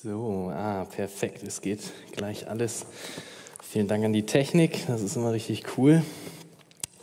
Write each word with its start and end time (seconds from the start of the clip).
So, 0.00 0.52
ah, 0.54 0.84
perfekt. 0.84 1.42
Es 1.42 1.60
geht 1.60 1.80
gleich 2.12 2.48
alles. 2.48 2.86
Vielen 3.60 3.88
Dank 3.88 4.04
an 4.04 4.12
die 4.12 4.24
Technik. 4.24 4.86
Das 4.86 5.02
ist 5.02 5.16
immer 5.16 5.32
richtig 5.32 5.76
cool, 5.76 6.04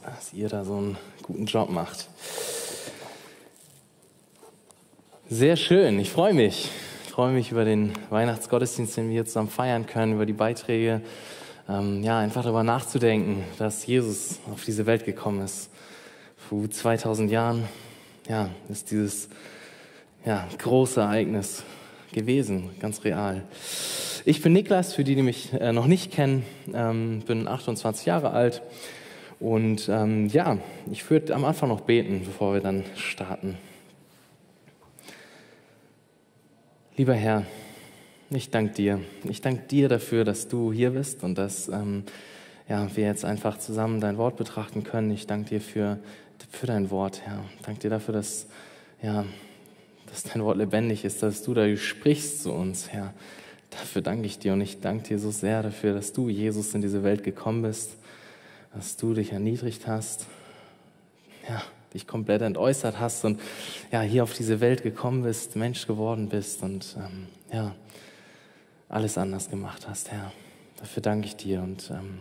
dass 0.06 0.32
ihr 0.32 0.48
da 0.48 0.64
so 0.64 0.78
einen 0.78 0.98
guten 1.22 1.46
Job 1.46 1.70
macht. 1.70 2.08
Sehr 5.30 5.58
schön. 5.58 6.00
Ich 6.00 6.10
freue 6.10 6.34
mich. 6.34 6.70
Ich 7.04 7.12
freue 7.12 7.34
mich 7.34 7.52
über 7.52 7.66
den 7.66 7.92
Weihnachtsgottesdienst, 8.12 8.96
den 8.96 9.08
wir 9.08 9.16
hier 9.16 9.26
zusammen 9.26 9.50
feiern 9.50 9.88
können, 9.88 10.14
über 10.14 10.26
die 10.26 10.32
Beiträge. 10.32 11.02
Ähm, 11.68 12.02
ja, 12.02 12.20
einfach 12.20 12.44
darüber 12.44 12.64
nachzudenken, 12.64 13.44
dass 13.58 13.86
Jesus 13.86 14.40
auf 14.54 14.64
diese 14.64 14.86
Welt 14.86 15.04
gekommen 15.04 15.42
ist. 15.44 15.70
Vor 16.38 16.72
2000 16.72 17.30
Jahren, 17.30 17.68
ja, 18.30 18.52
ist 18.70 18.90
dieses 18.90 19.28
ja, 20.26 20.48
große 20.60 21.02
Ereignis 21.02 21.66
gewesen, 22.14 22.70
ganz 22.80 23.04
real. 23.04 23.44
Ich 24.26 24.42
bin 24.42 24.54
Niklas, 24.54 24.94
für 24.94 25.04
die, 25.04 25.16
die 25.16 25.22
mich 25.22 25.54
äh, 25.54 25.72
noch 25.72 25.88
nicht 25.88 26.12
kennen, 26.12 26.44
ähm, 26.74 27.22
bin 27.28 27.48
28 27.48 28.06
Jahre 28.06 28.32
alt 28.32 28.62
und 29.40 29.90
ähm, 29.90 30.28
ja, 30.28 30.58
ich 30.92 31.10
würde 31.10 31.36
am 31.36 31.46
Anfang 31.46 31.70
noch 31.70 31.82
beten, 31.82 32.24
bevor 32.26 32.54
wir 32.54 32.62
dann 32.62 32.84
starten. 32.96 33.58
Lieber 36.98 37.14
Herr, 37.14 37.46
ich 38.30 38.50
danke 38.50 38.74
dir. 38.74 39.02
Ich 39.26 39.42
danke 39.42 39.64
dir 39.68 39.90
dafür, 39.90 40.24
dass 40.24 40.48
du 40.48 40.72
hier 40.72 40.92
bist 40.92 41.24
und 41.24 41.38
dass 41.38 41.68
ähm, 41.68 42.04
ja, 42.68 42.88
wir 42.96 43.06
jetzt 43.06 43.26
einfach 43.26 43.60
zusammen 43.60 44.00
dein 44.00 44.18
Wort 44.18 44.38
betrachten 44.38 44.84
können. 44.84 45.12
Ich 45.12 45.28
danke 45.28 45.50
dir 45.50 45.62
für, 45.62 46.00
für 46.50 46.68
dein 46.68 46.90
Wort, 46.90 47.22
Herr. 47.26 47.44
Ich 47.58 47.66
danke 47.66 47.82
dir 47.82 47.90
dafür, 47.90 48.14
dass 48.14 48.48
ja, 49.04 49.26
dass 50.16 50.24
dein 50.24 50.46
Wort 50.46 50.58
lebendig 50.58 51.04
ist, 51.04 51.22
dass 51.24 51.44
du 51.44 51.54
da 51.54 51.76
sprichst 51.76 52.44
zu 52.44 52.54
uns, 52.54 52.88
Herr. 52.90 53.14
Dafür 53.70 54.02
danke 54.02 54.26
ich 54.28 54.40
dir 54.40 54.54
und 54.54 54.62
ich 54.62 54.80
danke 54.80 55.10
dir 55.10 55.20
so 55.20 55.30
sehr 55.30 55.62
dafür, 55.62 55.94
dass 55.94 56.14
du, 56.14 56.30
Jesus, 56.30 56.74
in 56.74 56.82
diese 56.82 57.04
Welt 57.04 57.22
gekommen 57.26 57.64
bist, 57.64 57.98
dass 58.74 58.96
du 58.96 59.14
dich 59.14 59.34
erniedrigt 59.34 59.88
hast, 59.88 60.28
ja, 61.50 61.62
dich 61.94 62.08
komplett 62.08 62.44
entäußert 62.44 62.98
hast 62.98 63.26
und 63.26 63.42
ja, 63.92 64.00
hier 64.04 64.24
auf 64.24 64.32
diese 64.32 64.62
Welt 64.62 64.84
gekommen 64.84 65.24
bist, 65.24 65.58
Mensch 65.58 65.86
geworden 65.86 66.30
bist 66.30 66.64
und 66.64 66.96
ähm, 66.98 67.28
ja, 67.52 67.76
alles 68.88 69.18
anders 69.18 69.50
gemacht 69.50 69.86
hast, 69.86 70.14
Herr. 70.14 70.32
Dafür 70.78 71.04
danke 71.04 71.28
ich 71.28 71.36
dir 71.36 71.62
und 71.62 71.92
ähm, 71.92 72.20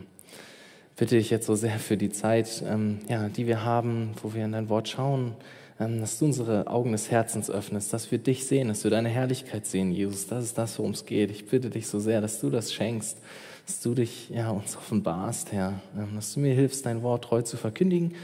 bitte 0.96 1.14
dich 1.14 1.30
jetzt 1.30 1.46
so 1.46 1.54
sehr 1.54 1.78
für 1.78 1.96
die 1.96 2.10
Zeit, 2.10 2.60
ähm, 2.66 2.98
ja, 3.08 3.28
die 3.28 3.46
wir 3.46 3.62
haben, 3.62 4.14
wo 4.20 4.34
wir 4.34 4.44
in 4.44 4.50
dein 4.50 4.68
Wort 4.68 4.88
schauen, 4.88 5.36
dass 5.78 6.18
du 6.18 6.26
unsere 6.26 6.68
Augen 6.68 6.92
des 6.92 7.10
Herzens 7.10 7.50
öffnest, 7.50 7.92
dass 7.92 8.10
wir 8.12 8.18
dich 8.18 8.46
sehen, 8.46 8.68
dass 8.68 8.84
wir 8.84 8.90
deine 8.90 9.08
Herrlichkeit 9.08 9.66
sehen, 9.66 9.90
Jesus. 9.90 10.26
Das 10.28 10.44
ist 10.44 10.56
das, 10.56 10.78
worum 10.78 10.92
es 10.92 11.04
geht. 11.04 11.30
Ich 11.30 11.46
bitte 11.46 11.68
dich 11.70 11.88
so 11.88 11.98
sehr, 11.98 12.20
dass 12.20 12.40
du 12.40 12.48
das 12.48 12.72
schenkst, 12.72 13.18
dass 13.66 13.80
du 13.80 13.94
dich 13.94 14.30
ja, 14.30 14.50
uns 14.50 14.76
offenbarst, 14.76 15.52
Herr, 15.52 15.80
ähm, 15.96 16.14
dass 16.14 16.34
du 16.34 16.40
mir 16.40 16.54
hilfst, 16.54 16.86
dein 16.86 17.02
Wort 17.02 17.24
treu 17.24 17.42
zu 17.42 17.56
verkündigen 17.56 18.14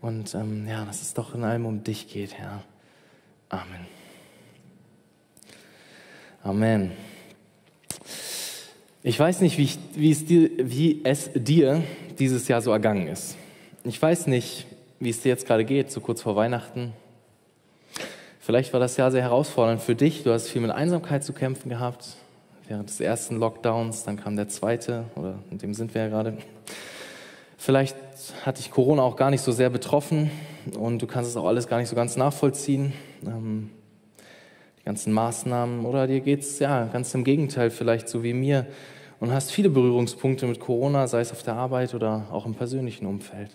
und 0.00 0.34
ähm, 0.34 0.66
ja, 0.68 0.84
dass 0.84 1.02
es 1.02 1.14
doch 1.14 1.34
in 1.34 1.44
allem 1.44 1.66
um 1.66 1.84
dich 1.84 2.08
geht, 2.08 2.34
Herr. 2.34 2.62
Amen. 3.48 3.86
Amen. 6.42 6.92
Ich 9.02 9.18
weiß 9.18 9.40
nicht, 9.40 9.58
wie, 9.58 9.64
ich, 9.64 9.78
wie, 9.94 10.10
es 10.10 10.24
dir, 10.24 10.50
wie 10.58 11.00
es 11.04 11.30
dir 11.32 11.84
dieses 12.18 12.48
Jahr 12.48 12.60
so 12.60 12.72
ergangen 12.72 13.06
ist. 13.06 13.36
Ich 13.84 14.02
weiß 14.02 14.26
nicht, 14.26 14.66
wie 15.00 15.10
es 15.10 15.20
dir 15.20 15.28
jetzt 15.28 15.46
gerade 15.46 15.64
geht, 15.64 15.90
so 15.90 16.00
kurz 16.00 16.22
vor 16.22 16.36
Weihnachten. 16.36 16.92
Vielleicht 18.40 18.72
war 18.72 18.80
das 18.80 18.96
Jahr 18.96 19.10
sehr 19.10 19.22
herausfordernd 19.22 19.82
für 19.82 19.94
dich. 19.94 20.22
Du 20.22 20.32
hast 20.32 20.48
viel 20.48 20.62
mit 20.62 20.70
Einsamkeit 20.70 21.24
zu 21.24 21.32
kämpfen 21.32 21.68
gehabt. 21.68 22.16
Während 22.68 22.88
des 22.88 23.00
ersten 23.00 23.36
Lockdowns, 23.38 24.04
dann 24.04 24.16
kam 24.16 24.36
der 24.36 24.48
zweite, 24.48 25.04
oder 25.14 25.38
in 25.50 25.58
dem 25.58 25.74
sind 25.74 25.94
wir 25.94 26.02
ja 26.02 26.08
gerade. 26.08 26.38
Vielleicht 27.56 27.96
hat 28.44 28.58
dich 28.58 28.70
Corona 28.70 29.02
auch 29.02 29.16
gar 29.16 29.30
nicht 29.30 29.40
so 29.40 29.52
sehr 29.52 29.70
betroffen 29.70 30.30
und 30.78 31.00
du 31.00 31.06
kannst 31.06 31.30
es 31.30 31.36
auch 31.36 31.46
alles 31.46 31.68
gar 31.68 31.78
nicht 31.78 31.88
so 31.88 31.96
ganz 31.96 32.16
nachvollziehen. 32.16 32.92
Ähm, 33.26 33.70
die 34.78 34.84
ganzen 34.84 35.12
Maßnahmen. 35.12 35.84
Oder 35.84 36.06
dir 36.06 36.20
geht 36.20 36.40
es 36.40 36.58
ja 36.58 36.86
ganz 36.86 37.14
im 37.14 37.24
Gegenteil, 37.24 37.70
vielleicht 37.70 38.08
so 38.08 38.22
wie 38.22 38.32
mir 38.32 38.66
und 39.20 39.32
hast 39.32 39.50
viele 39.50 39.70
Berührungspunkte 39.70 40.46
mit 40.46 40.60
Corona, 40.60 41.06
sei 41.06 41.20
es 41.20 41.32
auf 41.32 41.42
der 41.42 41.54
Arbeit 41.54 41.94
oder 41.94 42.26
auch 42.30 42.46
im 42.46 42.54
persönlichen 42.54 43.06
Umfeld. 43.06 43.50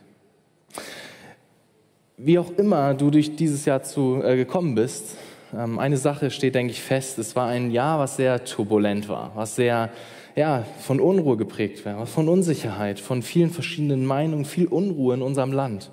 Wie 2.23 2.37
auch 2.37 2.51
immer 2.57 2.93
du 2.93 3.09
durch 3.09 3.35
dieses 3.35 3.65
Jahr 3.65 3.81
zu, 3.81 4.21
äh, 4.23 4.35
gekommen 4.35 4.75
bist, 4.75 5.17
ähm, 5.57 5.79
eine 5.79 5.97
Sache 5.97 6.29
steht, 6.29 6.53
denke 6.53 6.71
ich, 6.71 6.79
fest. 6.79 7.17
Es 7.17 7.35
war 7.35 7.47
ein 7.47 7.71
Jahr, 7.71 7.97
was 7.97 8.15
sehr 8.15 8.43
turbulent 8.43 9.09
war, 9.09 9.31
was 9.33 9.55
sehr 9.55 9.89
ja, 10.35 10.63
von 10.81 10.99
Unruhe 10.99 11.35
geprägt 11.35 11.83
war, 11.83 12.05
von 12.05 12.29
Unsicherheit, 12.29 12.99
von 12.99 13.23
vielen 13.23 13.49
verschiedenen 13.49 14.05
Meinungen, 14.05 14.45
viel 14.45 14.67
Unruhe 14.67 15.15
in 15.15 15.23
unserem 15.23 15.51
Land. 15.51 15.89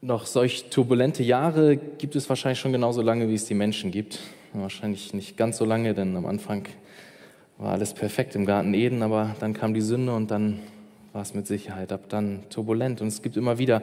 Noch 0.00 0.24
solch 0.24 0.70
turbulente 0.70 1.22
Jahre 1.22 1.76
gibt 1.76 2.16
es 2.16 2.30
wahrscheinlich 2.30 2.60
schon 2.60 2.72
genauso 2.72 3.02
lange, 3.02 3.28
wie 3.28 3.34
es 3.34 3.44
die 3.44 3.52
Menschen 3.54 3.90
gibt. 3.90 4.20
Wahrscheinlich 4.54 5.12
nicht 5.12 5.36
ganz 5.36 5.58
so 5.58 5.66
lange, 5.66 5.92
denn 5.92 6.16
am 6.16 6.24
Anfang 6.24 6.64
war 7.58 7.72
alles 7.72 7.92
perfekt 7.92 8.34
im 8.34 8.46
Garten 8.46 8.72
Eden, 8.72 9.02
aber 9.02 9.36
dann 9.40 9.52
kam 9.52 9.74
die 9.74 9.82
Sünde 9.82 10.14
und 10.14 10.30
dann 10.30 10.60
war 11.16 11.22
es 11.22 11.32
mit 11.32 11.46
Sicherheit 11.46 11.92
ab 11.92 12.10
dann 12.10 12.42
turbulent. 12.50 13.00
Und 13.00 13.08
es 13.08 13.22
gibt 13.22 13.38
immer 13.38 13.56
wieder 13.56 13.80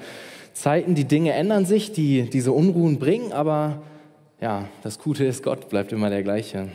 Zeiten, 0.54 0.94
die 0.94 1.06
Dinge 1.06 1.34
ändern 1.34 1.66
sich, 1.66 1.92
die 1.92 2.30
diese 2.30 2.52
Unruhen 2.52 3.00
bringen, 3.00 3.34
aber 3.34 3.82
ja, 4.40 4.70
das 4.84 5.00
Gute 5.00 5.26
ist, 5.26 5.42
Gott 5.42 5.68
bleibt 5.68 5.92
immer 5.92 6.12
der 6.12 6.22
gleiche. 6.22 6.70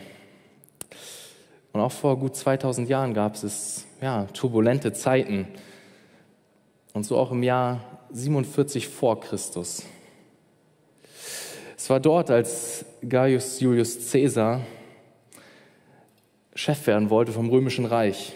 Und 1.72 1.80
auch 1.80 1.92
vor 1.92 2.18
gut 2.18 2.34
2000 2.34 2.88
Jahren 2.88 3.14
gab 3.14 3.36
es 3.36 3.86
ja, 4.02 4.24
turbulente 4.34 4.92
Zeiten. 4.92 5.46
Und 6.92 7.04
so 7.04 7.16
auch 7.18 7.30
im 7.30 7.44
Jahr 7.44 8.00
47 8.10 8.88
vor 8.88 9.20
Christus. 9.20 9.84
Es 11.76 11.88
war 11.88 12.00
dort, 12.00 12.32
als 12.32 12.84
Gaius 13.08 13.60
Julius 13.60 14.10
Caesar 14.10 14.62
Chef 16.56 16.84
werden 16.88 17.10
wollte 17.10 17.30
vom 17.30 17.48
Römischen 17.48 17.84
Reich. 17.84 18.34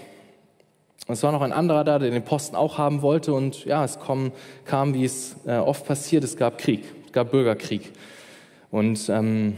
Es 1.08 1.22
war 1.24 1.32
noch 1.32 1.42
ein 1.42 1.52
anderer 1.52 1.82
da, 1.82 1.98
der 1.98 2.10
den 2.10 2.24
Posten 2.24 2.54
auch 2.54 2.78
haben 2.78 3.02
wollte. 3.02 3.32
Und 3.32 3.64
ja, 3.64 3.84
es 3.84 3.98
kam, 3.98 4.32
kam 4.64 4.94
wie 4.94 5.04
es 5.04 5.36
äh, 5.46 5.56
oft 5.56 5.86
passiert, 5.86 6.22
es 6.22 6.36
gab 6.36 6.58
Krieg, 6.58 6.84
es 7.06 7.12
gab 7.12 7.32
Bürgerkrieg. 7.32 7.90
Und, 8.70 9.08
ähm, 9.08 9.56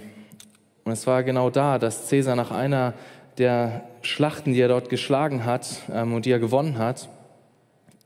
und 0.84 0.92
es 0.92 1.06
war 1.06 1.22
genau 1.22 1.50
da, 1.50 1.78
dass 1.78 2.08
Caesar 2.08 2.34
nach 2.34 2.50
einer 2.50 2.94
der 3.36 3.82
Schlachten, 4.02 4.54
die 4.54 4.60
er 4.60 4.68
dort 4.68 4.88
geschlagen 4.88 5.44
hat 5.44 5.66
ähm, 5.92 6.14
und 6.14 6.24
die 6.24 6.30
er 6.30 6.38
gewonnen 6.38 6.78
hat, 6.78 7.08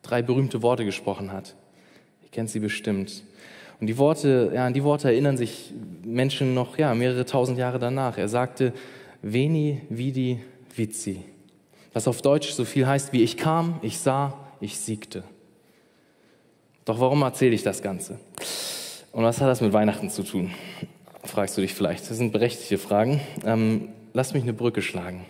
drei 0.02 0.22
berühmte 0.22 0.62
Worte 0.62 0.84
gesprochen 0.84 1.32
hat. 1.32 1.54
Ihr 2.22 2.30
kennt 2.30 2.50
sie 2.50 2.60
bestimmt. 2.60 3.22
Und 3.80 3.86
die 3.86 3.98
Worte, 3.98 4.50
ja, 4.52 4.66
an 4.66 4.74
die 4.74 4.82
Worte 4.82 5.08
erinnern 5.08 5.36
sich 5.36 5.72
Menschen 6.04 6.54
noch 6.54 6.76
ja, 6.76 6.92
mehrere 6.94 7.24
tausend 7.24 7.58
Jahre 7.58 7.78
danach. 7.78 8.18
Er 8.18 8.28
sagte, 8.28 8.72
Veni, 9.22 9.82
vidi, 9.88 10.40
vici 10.74 11.24
was 11.98 12.06
auf 12.06 12.22
Deutsch 12.22 12.52
so 12.52 12.64
viel 12.64 12.86
heißt 12.86 13.12
wie 13.12 13.24
ich 13.24 13.36
kam, 13.36 13.80
ich 13.82 13.98
sah, 13.98 14.32
ich 14.60 14.78
siegte. 14.78 15.24
Doch 16.84 17.00
warum 17.00 17.22
erzähle 17.22 17.56
ich 17.56 17.64
das 17.64 17.82
Ganze? 17.82 18.20
Und 19.10 19.24
was 19.24 19.40
hat 19.40 19.48
das 19.48 19.60
mit 19.60 19.72
Weihnachten 19.72 20.08
zu 20.08 20.22
tun? 20.22 20.52
Fragst 21.24 21.56
du 21.56 21.60
dich 21.60 21.74
vielleicht. 21.74 22.08
Das 22.08 22.16
sind 22.16 22.30
berechtigte 22.30 22.78
Fragen. 22.78 23.20
Ähm, 23.44 23.88
lass 24.12 24.32
mich 24.32 24.44
eine 24.44 24.52
Brücke 24.52 24.80
schlagen. 24.80 25.24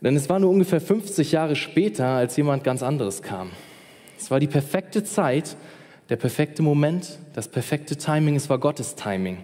Denn 0.00 0.14
es 0.14 0.28
war 0.28 0.38
nur 0.38 0.50
ungefähr 0.50 0.80
50 0.80 1.32
Jahre 1.32 1.56
später, 1.56 2.06
als 2.10 2.36
jemand 2.36 2.62
ganz 2.62 2.84
anderes 2.84 3.20
kam. 3.22 3.50
Es 4.16 4.30
war 4.30 4.38
die 4.38 4.46
perfekte 4.46 5.02
Zeit, 5.02 5.56
der 6.08 6.14
perfekte 6.14 6.62
Moment, 6.62 7.18
das 7.34 7.48
perfekte 7.48 7.96
Timing, 7.96 8.36
es 8.36 8.48
war 8.48 8.58
Gottes 8.58 8.94
Timing. 8.94 9.38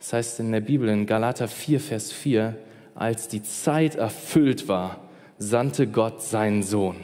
Das 0.00 0.12
heißt 0.12 0.40
in 0.40 0.50
der 0.50 0.60
Bibel 0.60 0.88
in 0.88 1.06
Galater 1.06 1.46
4, 1.46 1.78
Vers 1.78 2.10
4, 2.10 2.56
als 2.96 3.28
die 3.28 3.42
Zeit 3.42 3.94
erfüllt 3.94 4.68
war, 4.68 5.00
sandte 5.38 5.86
Gott 5.86 6.22
seinen 6.22 6.62
Sohn. 6.62 6.96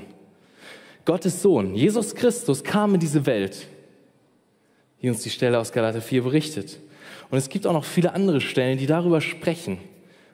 Gottes 1.04 1.42
Sohn, 1.42 1.74
Jesus 1.74 2.14
Christus, 2.14 2.64
kam 2.64 2.94
in 2.94 3.00
diese 3.00 3.26
Welt, 3.26 3.66
wie 5.00 5.10
uns 5.10 5.22
die 5.22 5.30
Stelle 5.30 5.58
aus 5.58 5.72
Galater 5.72 6.00
4 6.00 6.22
berichtet. 6.22 6.78
Und 7.30 7.38
es 7.38 7.48
gibt 7.48 7.66
auch 7.66 7.72
noch 7.72 7.84
viele 7.84 8.14
andere 8.14 8.40
Stellen, 8.40 8.78
die 8.78 8.86
darüber 8.86 9.20
sprechen, 9.20 9.78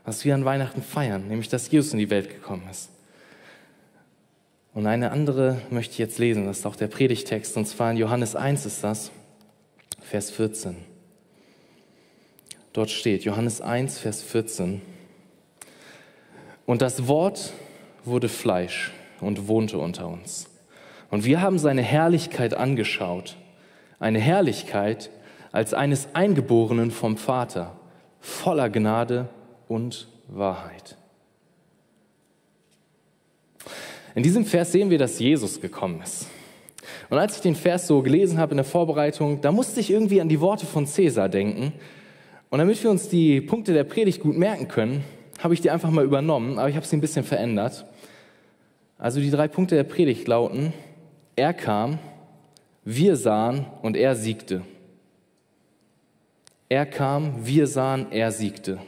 was 0.05 0.25
wir 0.25 0.35
an 0.35 0.45
Weihnachten 0.45 0.83
feiern, 0.83 1.27
nämlich 1.29 1.49
dass 1.49 1.71
Jesus 1.71 1.93
in 1.93 1.99
die 1.99 2.11
Welt 2.11 2.29
gekommen 2.29 2.69
ist. 2.71 2.91
Und 4.75 4.87
eine 4.87 5.11
andere 5.11 5.61
möchte 5.71 5.93
ich 5.93 5.99
jetzt 5.99 6.19
lesen, 6.19 6.47
das 6.47 6.59
ist 6.59 6.67
auch 6.67 6.77
der 6.77 6.87
Predigtext, 6.87 7.57
und 7.57 7.67
zwar 7.67 7.91
in 7.91 7.97
Johannes 7.97 8.37
1 8.37 8.65
ist 8.67 8.85
das, 8.85 9.11
Vers 10.03 10.31
14. 10.31 10.77
Dort 12.73 12.91
steht 12.91 13.25
Johannes 13.25 13.61
1, 13.61 13.99
Vers 13.99 14.23
14. 14.23 14.81
Und 16.69 16.83
das 16.83 17.09
Wort 17.09 17.55
wurde 18.05 18.29
Fleisch 18.29 18.93
und 19.23 19.49
wohnte 19.49 19.79
unter 19.79 20.07
uns. 20.07 20.51
Und 21.11 21.25
wir 21.25 21.41
haben 21.41 21.59
seine 21.59 21.81
Herrlichkeit 21.81 22.53
angeschaut. 22.53 23.39
Eine 23.99 24.19
Herrlichkeit 24.19 25.09
als 25.51 25.73
eines 25.73 26.15
Eingeborenen 26.15 26.91
vom 26.91 27.17
Vater, 27.17 27.75
voller 28.21 28.69
Gnade 28.69 29.31
und 29.67 30.09
Wahrheit. 30.29 30.99
In 34.15 34.23
diesem 34.23 34.45
Vers 34.45 34.71
sehen 34.71 34.91
wir, 34.91 34.99
dass 34.99 35.19
Jesus 35.19 35.63
gekommen 35.63 36.03
ist. 36.03 36.27
Und 37.09 37.17
als 37.17 37.37
ich 37.37 37.41
den 37.41 37.55
Vers 37.55 37.87
so 37.87 38.03
gelesen 38.03 38.37
habe 38.37 38.51
in 38.51 38.59
der 38.59 38.67
Vorbereitung, 38.67 39.41
da 39.41 39.53
musste 39.53 39.81
ich 39.81 39.91
irgendwie 39.91 40.21
an 40.21 40.29
die 40.29 40.43
Worte 40.43 40.67
von 40.67 40.87
Cäsar 40.87 41.31
denken. 41.31 41.73
Und 42.51 42.59
damit 42.59 42.83
wir 42.83 42.91
uns 42.91 43.09
die 43.09 43.41
Punkte 43.41 43.73
der 43.73 43.85
Predigt 43.85 44.21
gut 44.21 44.37
merken 44.37 44.69
können, 44.69 45.03
habe 45.39 45.55
ich 45.55 45.61
die 45.61 45.71
einfach 45.71 45.91
mal 45.91 46.05
übernommen, 46.05 46.59
aber 46.59 46.69
ich 46.69 46.77
habe 46.77 46.87
sie 46.87 46.97
ein 46.97 47.01
bisschen 47.01 47.25
verändert. 47.25 47.87
Also 48.99 49.21
die 49.21 49.31
drei 49.31 49.49
Punkte 49.49 49.77
der 49.77 49.85
Predigt 49.85 50.27
lauten, 50.27 50.73
er 51.37 51.55
kam, 51.55 51.99
wir 52.85 53.17
sahen 53.17 53.67
und 53.83 53.97
er 53.97 54.17
siegte. 54.17 54.63
Er 56.69 56.85
kam, 56.85 57.47
wir 57.47 57.67
sahen, 57.67 58.11
er 58.11 58.31
siegte. 58.33 58.79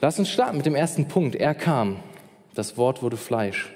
Lass 0.00 0.18
uns 0.18 0.30
starten 0.30 0.56
mit 0.56 0.66
dem 0.66 0.74
ersten 0.74 1.08
Punkt. 1.08 1.34
Er 1.34 1.54
kam. 1.54 1.96
Das 2.54 2.76
Wort 2.78 3.02
wurde 3.02 3.16
Fleisch. 3.16 3.70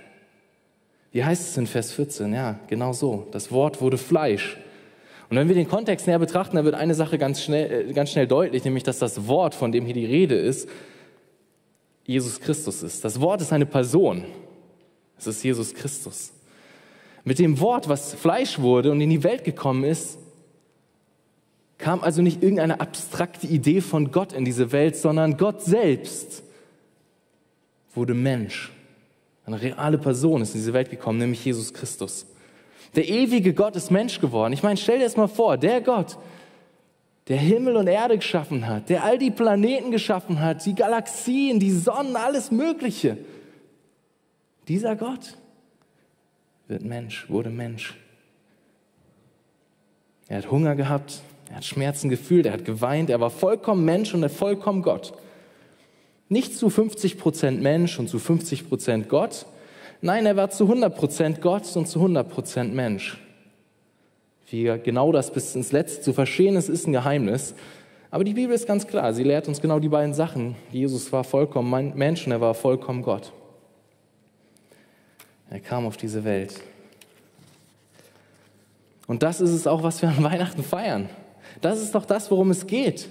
Wie 1.13 1.23
heißt 1.23 1.51
es 1.51 1.57
in 1.57 1.67
Vers 1.67 1.93
14? 1.93 2.33
Ja, 2.33 2.59
genau 2.67 2.93
so. 2.93 3.29
Das 3.31 3.53
Wort 3.53 3.81
wurde 3.81 3.99
Fleisch. 3.99 4.57
Und 5.31 5.37
wenn 5.37 5.49
wir 5.49 5.55
den 5.55 5.69
Kontext 5.69 6.07
näher 6.07 6.19
betrachten, 6.19 6.57
dann 6.57 6.65
wird 6.65 6.75
eine 6.75 6.95
Sache 6.95 7.19
ganz 7.19 7.43
schnell, 7.43 7.91
äh, 7.91 7.93
ganz 7.93 8.11
schnell 8.11 8.27
deutlich, 8.27 8.65
nämlich 8.65 8.83
dass 8.83 8.99
das 8.99 9.27
Wort, 9.27 9.55
von 9.55 9.73
dem 9.73 9.85
hier 9.85 9.95
die 9.95 10.07
Rede 10.07 10.37
ist, 10.37 10.69
Jesus 12.05 12.41
Christus 12.41 12.83
ist. 12.83 13.05
Das 13.05 13.21
Wort 13.21 13.41
ist 13.41 13.53
eine 13.53 13.67
Person. 13.67 14.25
Es 15.19 15.27
ist 15.27 15.43
Jesus 15.43 15.75
Christus. 15.75 16.33
Mit 17.25 17.39
dem 17.39 17.59
Wort, 17.61 17.89
was 17.89 18.15
Fleisch 18.15 18.59
wurde 18.59 18.91
und 18.91 19.01
in 19.01 19.09
die 19.09 19.25
Welt 19.25 19.45
gekommen 19.45 19.85
ist, 19.85 20.19
kam 21.79 22.03
also 22.03 22.23
nicht 22.23 22.43
irgendeine 22.43 22.81
abstrakte 22.81 23.47
Idee 23.47 23.81
von 23.81 24.13
Gott 24.13 24.33
in 24.33 24.45
diese 24.45 24.73
Welt, 24.73 24.97
sondern 24.97 25.37
Gott 25.37 25.63
selbst 25.63 26.43
wurde 27.95 28.15
Mensch. 28.15 28.73
Eine 29.47 29.61
reale 29.61 29.99
Person 29.99 30.43
ist 30.43 30.55
in 30.55 30.61
diese 30.61 30.73
Welt 30.73 30.91
gekommen, 30.91 31.19
nämlich 31.19 31.45
Jesus 31.45 31.73
Christus. 31.73 32.27
Der 32.95 33.09
ewige 33.09 33.55
Gott 33.55 33.77
ist 33.77 33.91
Mensch 33.91 34.21
geworden. 34.21 34.53
Ich 34.53 34.63
meine, 34.63 34.77
stell 34.77 34.99
dir 34.99 35.05
das 35.05 35.17
mal 35.17 35.29
vor, 35.29 35.57
der 35.57 35.81
Gott, 35.81 36.17
der 37.29 37.39
Himmel 37.39 37.77
und 37.77 37.87
Erde 37.87 38.17
geschaffen 38.17 38.67
hat, 38.67 38.89
der 38.89 39.03
all 39.03 39.19
die 39.19 39.31
Planeten 39.31 39.91
geschaffen 39.91 40.41
hat, 40.41 40.65
die 40.67 40.75
Galaxien, 40.75 41.59
die 41.59 41.73
Sonnen, 41.73 42.17
alles 42.17 42.51
Mögliche. 42.51 43.17
Dieser 44.69 44.95
Gott 44.97 45.37
wird 46.69 46.83
Mensch, 46.83 47.29
wurde 47.29 47.51
Mensch. 47.51 47.95
Er 50.29 50.39
hat 50.39 50.51
Hunger 50.51 50.75
gehabt, 50.75 51.21
er 51.51 51.57
hat 51.57 51.65
Schmerzen 51.65 52.09
gefühlt, 52.09 52.47
er 52.47 52.53
hat 52.53 52.65
geweint, 52.65 53.11
er 53.11 53.21
war 53.21 53.31
vollkommen 53.31 53.85
Mensch 53.85 54.15
und 54.15 54.23
er 54.23 54.31
vollkommen 54.31 54.83
Gott. 54.83 55.13
Nicht 56.29 56.57
zu 56.57 56.71
50 56.71 57.19
Prozent 57.19 57.63
Mensch 57.63 57.99
und 57.99 58.09
zu 58.09 58.19
50 58.19 58.69
Prozent 58.69 59.09
Gott. 59.09 59.47
Nein, 60.05 60.27
er 60.27 60.37
war 60.37 60.51
zu 60.51 60.65
100 60.65 60.95
Prozent 60.95 61.41
Gott 61.41 61.75
und 61.77 61.89
zu 61.89 61.99
100 61.99 62.29
Prozent 62.29 62.75
Mensch. 62.75 63.17
Wie 64.51 64.65
genau 64.85 65.13
das 65.13 65.33
bis 65.33 65.55
ins 65.55 65.73
Letzte 65.73 66.03
zu 66.03 66.13
verstehen 66.13 66.57
ist, 66.57 66.69
ist 66.69 66.87
ein 66.87 66.93
Geheimnis. 66.93 67.55
Aber 68.11 68.23
die 68.23 68.35
Bibel 68.35 68.55
ist 68.55 68.67
ganz 68.67 68.87
klar. 68.87 69.15
Sie 69.15 69.23
lehrt 69.23 69.49
uns 69.49 69.63
genau 69.63 69.79
die 69.79 69.89
beiden 69.89 70.13
Sachen. 70.13 70.57
Jesus 70.71 71.11
war 71.11 71.25
vollkommen 71.25 71.95
Mensch 71.97 72.27
und 72.27 72.33
er 72.33 72.43
war 72.43 72.53
vollkommen 72.53 73.01
Gott. 73.01 73.33
Er 75.49 75.61
kam 75.61 75.87
auf 75.87 75.97
diese 75.97 76.23
Welt. 76.23 76.61
Und 79.07 79.23
das 79.23 79.41
ist 79.41 79.53
es 79.53 79.67
auch, 79.67 79.83
was 79.83 80.03
wir 80.03 80.11
an 80.11 80.23
Weihnachten 80.23 80.63
feiern. 80.63 81.09
Das 81.63 81.81
ist 81.81 81.95
doch 81.95 82.05
das, 82.05 82.31
worum 82.31 82.51
es 82.51 82.67
geht. 82.67 83.09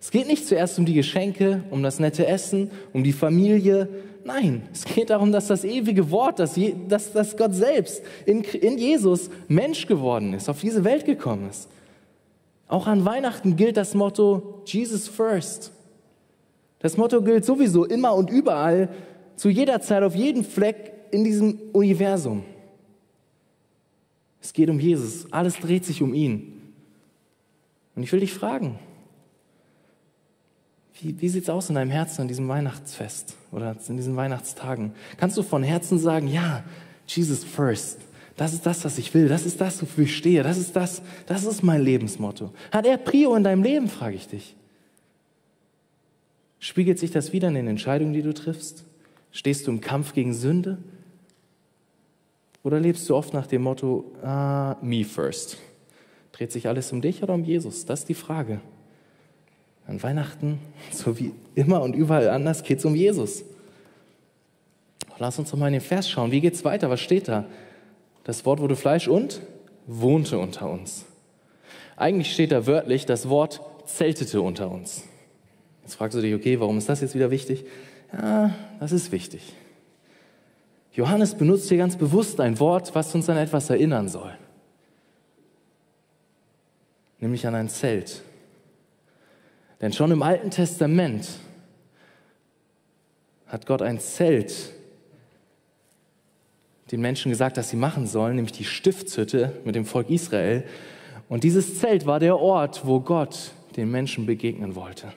Es 0.00 0.10
geht 0.10 0.26
nicht 0.26 0.46
zuerst 0.46 0.78
um 0.78 0.86
die 0.86 0.94
Geschenke, 0.94 1.64
um 1.70 1.82
das 1.82 1.98
nette 1.98 2.26
Essen, 2.26 2.70
um 2.92 3.02
die 3.02 3.12
Familie. 3.12 3.88
Nein, 4.24 4.68
es 4.72 4.84
geht 4.84 5.10
darum, 5.10 5.32
dass 5.32 5.46
das 5.46 5.64
ewige 5.64 6.10
Wort, 6.10 6.38
dass, 6.38 6.58
dass, 6.88 7.12
dass 7.12 7.36
Gott 7.36 7.54
selbst 7.54 8.02
in, 8.24 8.42
in 8.42 8.78
Jesus 8.78 9.30
Mensch 9.48 9.86
geworden 9.86 10.34
ist, 10.34 10.48
auf 10.48 10.60
diese 10.60 10.84
Welt 10.84 11.04
gekommen 11.04 11.48
ist. 11.48 11.68
Auch 12.68 12.86
an 12.86 13.04
Weihnachten 13.04 13.56
gilt 13.56 13.76
das 13.76 13.94
Motto 13.94 14.62
Jesus 14.66 15.08
First. 15.08 15.72
Das 16.80 16.96
Motto 16.96 17.22
gilt 17.22 17.44
sowieso 17.44 17.84
immer 17.84 18.14
und 18.14 18.30
überall, 18.30 18.88
zu 19.36 19.48
jeder 19.48 19.80
Zeit, 19.80 20.02
auf 20.02 20.14
jeden 20.14 20.44
Fleck 20.44 20.92
in 21.10 21.24
diesem 21.24 21.58
Universum. 21.72 22.42
Es 24.40 24.52
geht 24.52 24.70
um 24.70 24.80
Jesus. 24.80 25.30
Alles 25.32 25.56
dreht 25.56 25.84
sich 25.84 26.02
um 26.02 26.14
ihn. 26.14 26.60
Und 27.94 28.02
ich 28.02 28.12
will 28.12 28.20
dich 28.20 28.32
fragen, 28.32 28.78
wie, 31.00 31.20
wie 31.20 31.28
sieht 31.28 31.44
es 31.44 31.50
aus 31.50 31.68
in 31.68 31.74
deinem 31.74 31.90
Herzen 31.90 32.22
an 32.22 32.28
diesem 32.28 32.48
Weihnachtsfest 32.48 33.36
oder 33.52 33.76
in 33.88 33.96
diesen 33.96 34.16
Weihnachtstagen? 34.16 34.92
Kannst 35.18 35.36
du 35.36 35.42
von 35.42 35.62
Herzen 35.62 35.98
sagen, 35.98 36.28
ja, 36.28 36.64
Jesus 37.06 37.44
first. 37.44 37.98
Das 38.36 38.52
ist 38.52 38.66
das, 38.66 38.84
was 38.84 38.98
ich 38.98 39.14
will. 39.14 39.28
Das 39.28 39.46
ist 39.46 39.60
das, 39.60 39.80
wofür 39.80 40.04
ich 40.04 40.16
stehe. 40.16 40.42
Das 40.42 40.58
ist 40.58 40.76
das, 40.76 41.02
das 41.26 41.44
ist 41.44 41.62
mein 41.62 41.80
Lebensmotto. 41.80 42.52
Hat 42.70 42.86
er 42.86 42.98
Prio 42.98 43.34
in 43.34 43.44
deinem 43.44 43.62
Leben, 43.62 43.88
frage 43.88 44.16
ich 44.16 44.28
dich. 44.28 44.56
Spiegelt 46.58 46.98
sich 46.98 47.10
das 47.10 47.32
wieder 47.32 47.48
in 47.48 47.54
den 47.54 47.68
Entscheidungen, 47.68 48.12
die 48.12 48.22
du 48.22 48.34
triffst? 48.34 48.84
Stehst 49.30 49.66
du 49.66 49.70
im 49.70 49.80
Kampf 49.80 50.12
gegen 50.12 50.34
Sünde? 50.34 50.78
Oder 52.62 52.80
lebst 52.80 53.08
du 53.08 53.14
oft 53.14 53.32
nach 53.32 53.46
dem 53.46 53.62
Motto, 53.62 54.12
ah, 54.22 54.76
me 54.82 55.04
first? 55.04 55.58
Dreht 56.32 56.52
sich 56.52 56.68
alles 56.68 56.92
um 56.92 57.00
dich 57.00 57.22
oder 57.22 57.34
um 57.34 57.44
Jesus? 57.44 57.86
Das 57.86 58.00
ist 58.00 58.08
die 58.08 58.14
Frage. 58.14 58.60
An 59.86 60.02
Weihnachten, 60.02 60.58
so 60.92 61.18
wie 61.18 61.32
immer 61.54 61.82
und 61.82 61.94
überall 61.94 62.28
anders, 62.28 62.62
geht 62.62 62.78
es 62.78 62.84
um 62.84 62.94
Jesus. 62.94 63.44
Lass 65.18 65.38
uns 65.38 65.50
doch 65.50 65.58
mal 65.58 65.68
in 65.68 65.74
den 65.74 65.82
Vers 65.82 66.10
schauen. 66.10 66.30
Wie 66.30 66.40
geht 66.40 66.54
es 66.54 66.64
weiter? 66.64 66.90
Was 66.90 67.00
steht 67.00 67.28
da? 67.28 67.46
Das 68.24 68.44
Wort 68.44 68.60
wurde 68.60 68.76
Fleisch 68.76 69.08
und 69.08 69.40
wohnte 69.86 70.38
unter 70.38 70.68
uns. 70.68 71.06
Eigentlich 71.96 72.32
steht 72.32 72.52
da 72.52 72.66
wörtlich, 72.66 73.06
das 73.06 73.28
Wort 73.28 73.60
zeltete 73.86 74.42
unter 74.42 74.70
uns. 74.70 75.04
Jetzt 75.82 75.94
fragst 75.94 76.18
du 76.18 76.20
dich, 76.20 76.34
okay, 76.34 76.60
warum 76.60 76.76
ist 76.76 76.88
das 76.88 77.00
jetzt 77.00 77.14
wieder 77.14 77.30
wichtig? 77.30 77.64
Ja, 78.12 78.54
das 78.78 78.92
ist 78.92 79.12
wichtig. 79.12 79.54
Johannes 80.92 81.34
benutzt 81.34 81.68
hier 81.68 81.78
ganz 81.78 81.96
bewusst 81.96 82.40
ein 82.40 82.58
Wort, 82.58 82.94
was 82.94 83.14
uns 83.14 83.30
an 83.30 83.36
etwas 83.38 83.70
erinnern 83.70 84.08
soll 84.08 84.32
nämlich 87.20 87.46
an 87.46 87.54
ein 87.54 87.68
Zelt. 87.68 88.22
Denn 89.80 89.92
schon 89.92 90.10
im 90.10 90.22
Alten 90.22 90.50
Testament 90.50 91.28
hat 93.46 93.66
Gott 93.66 93.82
ein 93.82 94.00
Zelt 94.00 94.72
den 96.90 97.00
Menschen 97.00 97.30
gesagt, 97.30 97.56
dass 97.56 97.70
sie 97.70 97.76
machen 97.76 98.06
sollen, 98.06 98.36
nämlich 98.36 98.52
die 98.52 98.64
Stiftshütte 98.64 99.52
mit 99.64 99.74
dem 99.74 99.84
Volk 99.84 100.08
Israel. 100.08 100.64
Und 101.28 101.42
dieses 101.42 101.80
Zelt 101.80 102.06
war 102.06 102.20
der 102.20 102.38
Ort, 102.38 102.86
wo 102.86 103.00
Gott 103.00 103.50
den 103.76 103.90
Menschen 103.90 104.24
begegnen 104.26 104.76
wollte. 104.76 105.12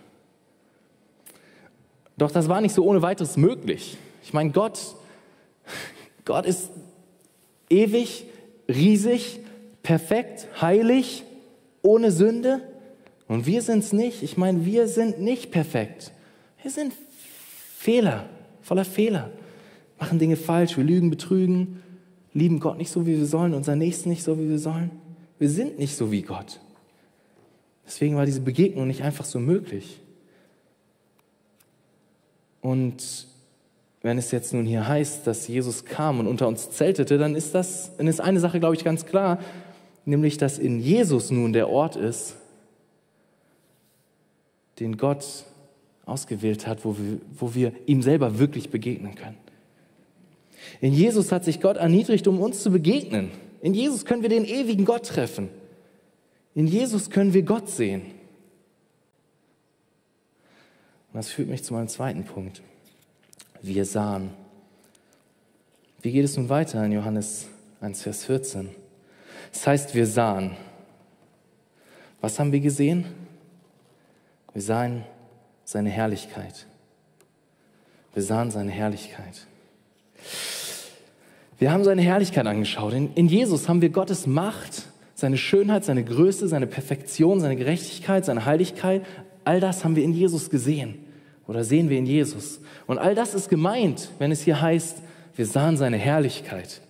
Doch 2.17 2.31
das 2.31 2.49
war 2.49 2.59
nicht 2.59 2.73
so 2.73 2.83
ohne 2.83 3.01
weiteres 3.01 3.37
möglich. 3.37 3.97
Ich 4.23 4.33
meine, 4.33 4.49
Gott, 4.49 4.79
Gott 6.25 6.45
ist 6.45 6.71
ewig, 7.69 8.25
riesig, 8.67 9.39
perfekt, 9.83 10.47
heilig 10.59 11.23
ohne 11.81 12.11
Sünde 12.11 12.61
und 13.29 13.45
wir 13.45 13.61
sind 13.61 13.79
es 13.79 13.93
nicht. 13.93 14.21
Ich 14.23 14.35
meine, 14.35 14.65
wir 14.65 14.89
sind 14.89 15.21
nicht 15.21 15.51
perfekt. 15.51 16.11
Wir 16.61 16.69
sind 16.69 16.93
Fehler, 17.77 18.27
voller 18.61 18.83
Fehler, 18.83 19.31
machen 19.97 20.19
Dinge 20.19 20.35
falsch, 20.35 20.75
wir 20.75 20.83
lügen, 20.83 21.09
betrügen, 21.09 21.81
lieben 22.33 22.59
Gott 22.59 22.77
nicht 22.77 22.91
so, 22.91 23.07
wie 23.07 23.17
wir 23.17 23.25
sollen, 23.25 23.53
unseren 23.53 23.79
Nächsten 23.79 24.09
nicht 24.09 24.23
so, 24.23 24.37
wie 24.37 24.49
wir 24.49 24.59
sollen. 24.59 24.91
Wir 25.37 25.49
sind 25.49 25.79
nicht 25.79 25.95
so 25.95 26.11
wie 26.11 26.23
Gott. 26.23 26.59
Deswegen 27.85 28.17
war 28.17 28.25
diese 28.25 28.41
Begegnung 28.41 28.87
nicht 28.87 29.03
einfach 29.03 29.23
so 29.23 29.39
möglich. 29.39 30.01
Und 32.59 33.27
wenn 34.01 34.17
es 34.17 34.31
jetzt 34.31 34.53
nun 34.53 34.65
hier 34.65 34.85
heißt, 34.85 35.25
dass 35.25 35.47
Jesus 35.47 35.85
kam 35.85 36.19
und 36.19 36.27
unter 36.27 36.49
uns 36.49 36.69
zeltete, 36.71 37.17
dann 37.17 37.35
ist 37.35 37.55
das, 37.55 37.95
dann 37.95 38.07
ist 38.07 38.19
eine 38.19 38.41
Sache, 38.41 38.59
glaube 38.59 38.75
ich, 38.75 38.83
ganz 38.83 39.05
klar 39.05 39.39
nämlich 40.09 40.37
dass 40.37 40.59
in 40.59 40.79
Jesus 40.79 41.31
nun 41.31 41.53
der 41.53 41.69
Ort 41.69 41.95
ist, 41.95 42.35
den 44.79 44.97
Gott 44.97 45.25
ausgewählt 46.05 46.67
hat, 46.67 46.85
wo 46.85 46.97
wir, 46.97 47.19
wo 47.37 47.53
wir 47.53 47.73
ihm 47.85 48.01
selber 48.01 48.39
wirklich 48.39 48.69
begegnen 48.69 49.15
können. 49.15 49.37
In 50.81 50.93
Jesus 50.93 51.31
hat 51.31 51.45
sich 51.45 51.61
Gott 51.61 51.77
erniedrigt, 51.77 52.27
um 52.27 52.39
uns 52.39 52.63
zu 52.63 52.71
begegnen. 52.71 53.31
In 53.61 53.73
Jesus 53.73 54.05
können 54.05 54.21
wir 54.21 54.29
den 54.29 54.45
ewigen 54.45 54.85
Gott 54.85 55.07
treffen. 55.07 55.49
In 56.55 56.67
Jesus 56.67 57.09
können 57.09 57.33
wir 57.33 57.43
Gott 57.43 57.69
sehen. 57.69 58.01
Und 61.11 61.17
das 61.17 61.29
führt 61.29 61.49
mich 61.49 61.63
zu 61.63 61.73
meinem 61.73 61.87
zweiten 61.87 62.23
Punkt. 62.23 62.61
Wir 63.61 63.85
sahen. 63.85 64.31
Wie 66.01 66.11
geht 66.11 66.23
es 66.23 66.37
nun 66.37 66.49
weiter 66.49 66.83
in 66.85 66.93
Johannes 66.93 67.47
1, 67.81 68.03
Vers 68.03 68.25
14? 68.25 68.69
Das 69.51 69.67
heißt, 69.67 69.95
wir 69.95 70.05
sahen. 70.05 70.55
Was 72.21 72.39
haben 72.39 72.51
wir 72.51 72.59
gesehen? 72.59 73.05
Wir 74.59 74.65
sahen 74.65 75.05
seine 75.63 75.89
Herrlichkeit. 75.89 76.65
Wir 78.13 78.21
sahen 78.21 78.51
seine 78.51 78.71
Herrlichkeit. 78.71 79.47
Wir 81.57 81.71
haben 81.71 81.85
seine 81.85 82.01
Herrlichkeit 82.01 82.45
angeschaut. 82.45 82.91
In, 82.91 83.13
in, 83.13 83.29
Jesus 83.29 83.69
haben 83.69 83.81
wir 83.81 83.87
Gottes 83.87 84.27
Macht, 84.27 84.89
seine 85.15 85.37
Schönheit, 85.37 85.85
seine 85.85 86.03
Größe, 86.03 86.49
seine 86.49 86.67
Perfektion, 86.67 87.39
seine 87.39 87.55
Gerechtigkeit, 87.55 88.25
seine 88.25 88.43
Heiligkeit. 88.43 89.05
All 89.45 89.61
das 89.61 89.85
haben 89.85 89.95
wir 89.95 90.03
in 90.03 90.11
Jesus 90.11 90.49
gesehen 90.49 91.05
oder 91.47 91.63
sehen 91.63 91.89
wir 91.89 91.97
in 91.97 92.05
Jesus. 92.05 92.59
Und 92.85 92.97
all 92.97 93.15
das 93.15 93.35
ist 93.35 93.47
gemeint, 93.47 94.09
wenn 94.19 94.33
es 94.33 94.41
hier 94.41 94.59
heißt, 94.59 94.97
wir 95.37 95.45
sahen 95.45 95.77
seine 95.77 95.95
Herrlichkeit. 95.95 96.81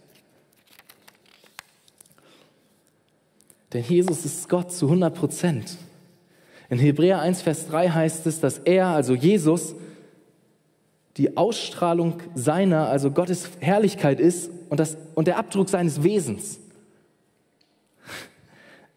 Denn 3.74 3.84
Jesus 3.84 4.26
ist 4.26 4.50
Gott 4.50 4.72
zu 4.72 4.88
100 4.88 5.14
Prozent. 5.14 5.78
In 6.70 6.78
Hebräer 6.78 7.20
1, 7.20 7.42
Vers 7.42 7.68
3 7.68 7.90
heißt 7.90 8.28
es, 8.28 8.40
dass 8.40 8.60
er, 8.60 8.88
also 8.88 9.16
Jesus, 9.16 9.76
die 11.18 11.36
Ausstrahlung 11.36 12.22
seiner, 12.36 12.88
also 12.88 13.12
Gottes 13.12 13.50
Herrlichkeit 13.60 14.20
ist 14.20 14.52
und, 14.70 14.80
das, 14.80 14.96
und 15.16 15.28
der 15.28 15.38
Abdruck 15.38 15.68
seines 15.68 16.04
Wesens. 16.04 16.60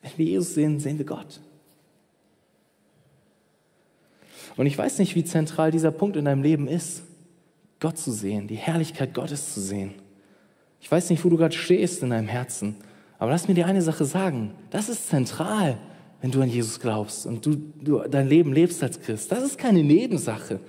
Wenn 0.03 0.13
wir 0.17 0.27
Jesus 0.27 0.55
sehen, 0.55 0.79
sehen 0.79 0.99
wir 0.99 1.07
Gott. 1.07 1.41
Und 4.57 4.67
ich 4.67 4.77
weiß 4.77 4.99
nicht, 4.99 5.15
wie 5.15 5.25
zentral 5.25 5.71
dieser 5.71 5.91
Punkt 5.91 6.17
in 6.17 6.27
deinem 6.27 6.43
Leben 6.43 6.69
ist, 6.69 7.03
Gott 7.81 7.97
zu 7.97 8.13
sehen, 8.13 8.49
die 8.49 8.57
Herrlichkeit 8.57 9.15
Gottes 9.15 9.55
zu 9.55 9.61
sehen. 9.61 9.95
Ich 10.81 10.91
weiß 10.91 11.09
nicht, 11.11 11.25
wo 11.25 11.31
du 11.31 11.37
gerade 11.37 11.57
stehst 11.57 12.03
in 12.03 12.11
deinem 12.11 12.29
Herzen. 12.29 12.77
Aber 13.19 13.31
lass 13.31 13.49
mir 13.49 13.55
dir 13.55 13.67
eine 13.67 13.83
Sache 13.83 14.05
sagen. 14.05 14.53
Das 14.71 14.89
ist 14.89 15.09
zentral, 15.09 15.79
wenn 16.23 16.31
du 16.31 16.41
an 16.41 16.49
Jesus 16.49 16.79
glaubst 16.79 17.27
und 17.27 17.45
du, 17.45 17.57
du 17.83 17.99
dein 18.09 18.29
Leben 18.29 18.53
lebst 18.53 18.83
als 18.83 19.01
Christ. 19.01 19.31
Das 19.33 19.43
ist 19.43 19.59
keine 19.59 19.83
Nebensache. 19.83 20.61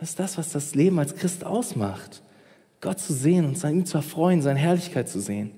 Das 0.00 0.10
ist 0.10 0.18
das, 0.18 0.38
was 0.38 0.50
das 0.52 0.74
Leben 0.74 0.98
als 0.98 1.14
Christ 1.14 1.44
ausmacht. 1.44 2.22
Gott 2.80 2.98
zu 2.98 3.12
sehen 3.12 3.44
und 3.44 3.62
ihn 3.62 3.84
zu 3.84 3.98
erfreuen, 3.98 4.40
seine 4.40 4.58
Herrlichkeit 4.58 5.08
zu 5.08 5.20
sehen. 5.20 5.50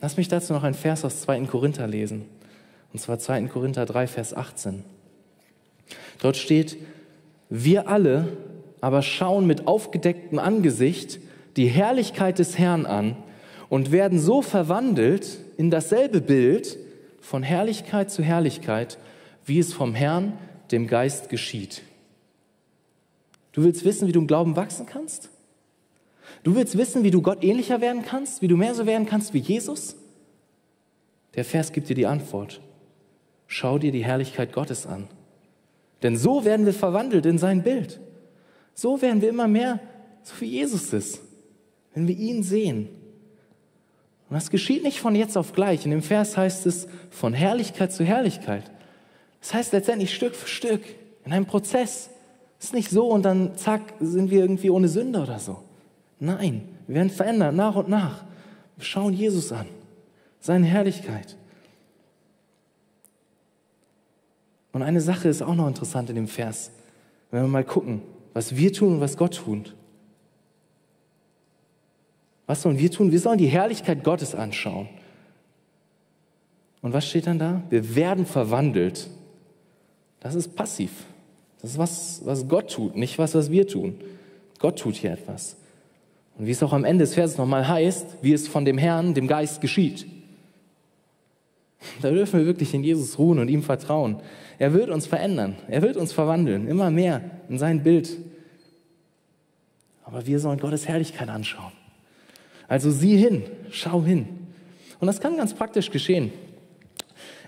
Lass 0.00 0.16
mich 0.16 0.26
dazu 0.26 0.52
noch 0.52 0.64
einen 0.64 0.74
Vers 0.74 1.04
aus 1.04 1.20
2. 1.20 1.46
Korinther 1.46 1.86
lesen. 1.86 2.24
Und 2.92 2.98
zwar 2.98 3.20
2. 3.20 3.42
Korinther 3.44 3.86
3, 3.86 4.08
Vers 4.08 4.34
18. 4.34 4.82
Dort 6.20 6.36
steht, 6.36 6.78
wir 7.48 7.88
alle 7.88 8.36
aber 8.80 9.02
schauen 9.02 9.46
mit 9.46 9.68
aufgedecktem 9.68 10.40
Angesicht 10.40 11.20
die 11.56 11.68
Herrlichkeit 11.68 12.40
des 12.40 12.58
Herrn 12.58 12.86
an 12.86 13.16
und 13.68 13.92
werden 13.92 14.18
so 14.18 14.42
verwandelt 14.42 15.38
in 15.56 15.70
dasselbe 15.70 16.20
Bild 16.20 16.78
von 17.24 17.42
Herrlichkeit 17.42 18.10
zu 18.10 18.22
Herrlichkeit, 18.22 18.98
wie 19.46 19.58
es 19.58 19.72
vom 19.72 19.94
Herrn, 19.94 20.34
dem 20.70 20.86
Geist, 20.86 21.30
geschieht. 21.30 21.80
Du 23.52 23.64
willst 23.64 23.84
wissen, 23.84 24.06
wie 24.06 24.12
du 24.12 24.20
im 24.20 24.26
Glauben 24.26 24.56
wachsen 24.56 24.84
kannst? 24.84 25.30
Du 26.42 26.54
willst 26.54 26.76
wissen, 26.76 27.02
wie 27.02 27.10
du 27.10 27.22
Gott 27.22 27.42
ähnlicher 27.42 27.80
werden 27.80 28.02
kannst, 28.02 28.42
wie 28.42 28.48
du 28.48 28.58
mehr 28.58 28.74
so 28.74 28.84
werden 28.84 29.06
kannst 29.06 29.32
wie 29.32 29.38
Jesus? 29.38 29.96
Der 31.34 31.46
Vers 31.46 31.72
gibt 31.72 31.88
dir 31.88 31.96
die 31.96 32.06
Antwort. 32.06 32.60
Schau 33.46 33.78
dir 33.78 33.90
die 33.90 34.04
Herrlichkeit 34.04 34.52
Gottes 34.52 34.86
an. 34.86 35.08
Denn 36.02 36.18
so 36.18 36.44
werden 36.44 36.66
wir 36.66 36.74
verwandelt 36.74 37.24
in 37.24 37.38
sein 37.38 37.62
Bild. 37.62 38.00
So 38.74 39.00
werden 39.00 39.22
wir 39.22 39.30
immer 39.30 39.48
mehr 39.48 39.80
so 40.22 40.34
wie 40.40 40.46
Jesus 40.46 40.92
ist, 40.92 41.22
wenn 41.94 42.06
wir 42.06 42.16
ihn 42.16 42.42
sehen. 42.42 42.90
Und 44.28 44.34
das 44.34 44.50
geschieht 44.50 44.82
nicht 44.82 45.00
von 45.00 45.14
jetzt 45.14 45.36
auf 45.36 45.52
gleich. 45.52 45.84
In 45.84 45.90
dem 45.90 46.02
Vers 46.02 46.36
heißt 46.36 46.66
es 46.66 46.88
von 47.10 47.34
Herrlichkeit 47.34 47.92
zu 47.92 48.04
Herrlichkeit. 48.04 48.70
Das 49.40 49.54
heißt 49.54 49.72
letztendlich 49.72 50.14
Stück 50.14 50.34
für 50.34 50.48
Stück 50.48 50.82
in 51.24 51.32
einem 51.32 51.46
Prozess. 51.46 52.10
Es 52.58 52.66
ist 52.66 52.74
nicht 52.74 52.90
so 52.90 53.08
und 53.08 53.22
dann 53.24 53.56
zack, 53.56 53.82
sind 54.00 54.30
wir 54.30 54.40
irgendwie 54.40 54.70
ohne 54.70 54.88
Sünde 54.88 55.20
oder 55.20 55.38
so. 55.38 55.62
Nein, 56.18 56.68
wir 56.86 56.96
werden 56.96 57.10
verändert 57.10 57.54
nach 57.54 57.76
und 57.76 57.88
nach. 57.88 58.24
Wir 58.76 58.84
schauen 58.84 59.12
Jesus 59.12 59.52
an, 59.52 59.66
seine 60.40 60.66
Herrlichkeit. 60.66 61.36
Und 64.72 64.82
eine 64.82 65.00
Sache 65.00 65.28
ist 65.28 65.42
auch 65.42 65.54
noch 65.54 65.68
interessant 65.68 66.10
in 66.10 66.16
dem 66.16 66.26
Vers, 66.26 66.70
wenn 67.30 67.42
wir 67.42 67.48
mal 67.48 67.64
gucken, 67.64 68.02
was 68.32 68.56
wir 68.56 68.72
tun 68.72 68.94
und 68.94 69.00
was 69.00 69.16
Gott 69.16 69.36
tut. 69.36 69.74
Was 72.46 72.62
sollen 72.62 72.78
wir 72.78 72.90
tun? 72.90 73.10
Wir 73.10 73.20
sollen 73.20 73.38
die 73.38 73.46
Herrlichkeit 73.46 74.04
Gottes 74.04 74.34
anschauen. 74.34 74.88
Und 76.82 76.92
was 76.92 77.08
steht 77.08 77.26
dann 77.26 77.38
da? 77.38 77.62
Wir 77.70 77.96
werden 77.96 78.26
verwandelt. 78.26 79.08
Das 80.20 80.34
ist 80.34 80.54
passiv. 80.54 80.90
Das 81.62 81.72
ist 81.72 81.78
was, 81.78 82.20
was 82.24 82.46
Gott 82.46 82.70
tut, 82.70 82.94
nicht 82.94 83.18
was, 83.18 83.34
was 83.34 83.50
wir 83.50 83.66
tun. 83.66 83.94
Gott 84.58 84.78
tut 84.78 84.96
hier 84.96 85.12
etwas. 85.12 85.56
Und 86.36 86.46
wie 86.46 86.50
es 86.50 86.62
auch 86.62 86.74
am 86.74 86.84
Ende 86.84 87.04
des 87.04 87.14
Verses 87.14 87.38
nochmal 87.38 87.66
heißt, 87.66 88.18
wie 88.20 88.32
es 88.32 88.48
von 88.48 88.66
dem 88.66 88.76
Herrn, 88.76 89.14
dem 89.14 89.26
Geist 89.26 89.60
geschieht. 89.60 90.06
Da 92.02 92.10
dürfen 92.10 92.40
wir 92.40 92.46
wirklich 92.46 92.74
in 92.74 92.84
Jesus 92.84 93.18
ruhen 93.18 93.38
und 93.38 93.48
ihm 93.48 93.62
vertrauen. 93.62 94.20
Er 94.58 94.72
wird 94.72 94.90
uns 94.90 95.06
verändern. 95.06 95.56
Er 95.68 95.82
wird 95.82 95.96
uns 95.96 96.12
verwandeln, 96.12 96.68
immer 96.68 96.90
mehr 96.90 97.22
in 97.48 97.58
sein 97.58 97.82
Bild. 97.82 98.10
Aber 100.04 100.26
wir 100.26 100.38
sollen 100.38 100.58
Gottes 100.58 100.86
Herrlichkeit 100.86 101.28
anschauen. 101.28 101.72
Also 102.68 102.90
sieh 102.90 103.16
hin, 103.16 103.44
schau 103.70 104.02
hin. 104.02 104.26
Und 105.00 105.06
das 105.06 105.20
kann 105.20 105.36
ganz 105.36 105.54
praktisch 105.54 105.90
geschehen. 105.90 106.32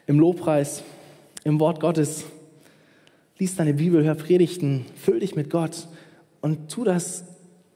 Im 0.07 0.21
Lobpreis, 0.21 0.83
im 1.45 1.59
Wort 1.61 1.81
Gottes. 1.81 2.25
Lies 3.39 3.57
deine 3.57 3.75
Bibel, 3.75 4.05
hör 4.05 4.15
Predigten, 4.15 4.87
füll 4.97 5.21
dich 5.21 5.37
mit 5.37 5.51
Gott 5.51 5.89
und 6.41 6.71
tu 6.71 6.85
das 6.85 7.25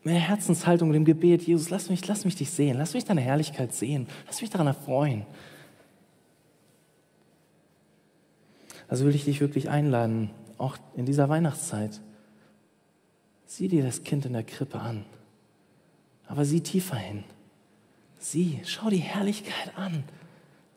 mit 0.02 0.14
der 0.14 0.20
Herzenshaltung 0.20 0.92
dem 0.92 1.04
Gebet. 1.04 1.42
Jesus, 1.42 1.70
lass 1.70 1.90
mich, 1.90 2.06
lass 2.06 2.25
mich 2.25 2.37
dich 2.37 2.50
sehen, 2.50 2.78
lass 2.78 2.94
mich 2.94 3.04
deine 3.04 3.20
Herrlichkeit 3.20 3.75
sehen, 3.75 4.06
lass 4.26 4.40
mich 4.40 4.50
daran 4.50 4.66
erfreuen. 4.66 5.26
Also 8.88 9.04
will 9.04 9.14
ich 9.14 9.25
dich 9.25 9.40
wirklich 9.40 9.68
einladen, 9.68 10.30
auch 10.59 10.76
in 10.97 11.06
dieser 11.06 11.28
Weihnachtszeit. 11.28 12.00
Sieh 13.47 13.68
dir 13.68 13.82
das 13.82 14.02
Kind 14.02 14.26
in 14.26 14.32
der 14.32 14.42
Krippe 14.42 14.80
an. 14.80 15.04
Aber 16.30 16.44
sieh 16.44 16.60
tiefer 16.60 16.94
hin. 16.94 17.25
Sieh, 18.20 18.60
schau 18.64 18.88
die 18.88 18.99
Herrlichkeit 18.99 19.76
an. 19.76 20.04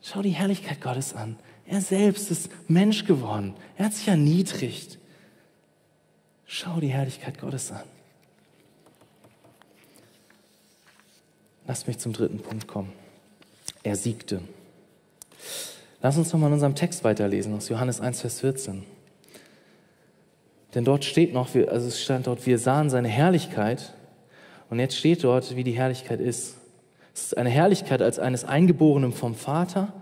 Schau 0.02 0.20
die 0.20 0.30
Herrlichkeit 0.30 0.80
Gottes 0.80 1.14
an. 1.14 1.36
Er 1.64 1.80
selbst 1.80 2.32
ist 2.32 2.50
Mensch 2.68 3.04
geworden. 3.04 3.54
Er 3.78 3.84
hat 3.86 3.94
sich 3.94 4.08
erniedrigt. 4.08 4.98
Schau 6.44 6.80
die 6.80 6.88
Herrlichkeit 6.88 7.40
Gottes 7.40 7.70
an. 7.70 7.84
Lass 11.68 11.86
mich 11.86 11.98
zum 11.98 12.12
dritten 12.12 12.40
Punkt 12.40 12.66
kommen. 12.66 12.92
Er 13.84 13.94
siegte. 13.94 14.40
Lass 16.02 16.18
uns 16.18 16.32
nochmal 16.32 16.48
in 16.48 16.54
unserem 16.54 16.74
Text 16.74 17.04
weiterlesen, 17.04 17.54
aus 17.54 17.68
Johannes 17.68 18.00
1, 18.00 18.22
Vers 18.22 18.40
14. 18.40 18.84
Denn 20.74 20.84
dort 20.84 21.04
steht 21.04 21.32
noch, 21.32 21.54
also 21.54 21.86
es 21.86 22.02
stand 22.02 22.26
dort, 22.26 22.44
wir 22.44 22.58
sahen 22.58 22.90
seine 22.90 23.08
Herrlichkeit 23.08 23.94
und 24.74 24.80
jetzt 24.80 24.96
steht 24.96 25.22
dort, 25.22 25.54
wie 25.54 25.62
die 25.62 25.70
Herrlichkeit 25.70 26.18
ist. 26.18 26.56
Es 27.14 27.26
ist 27.26 27.38
eine 27.38 27.48
Herrlichkeit 27.48 28.02
als 28.02 28.18
eines 28.18 28.44
Eingeborenen 28.44 29.12
vom 29.12 29.36
Vater, 29.36 29.92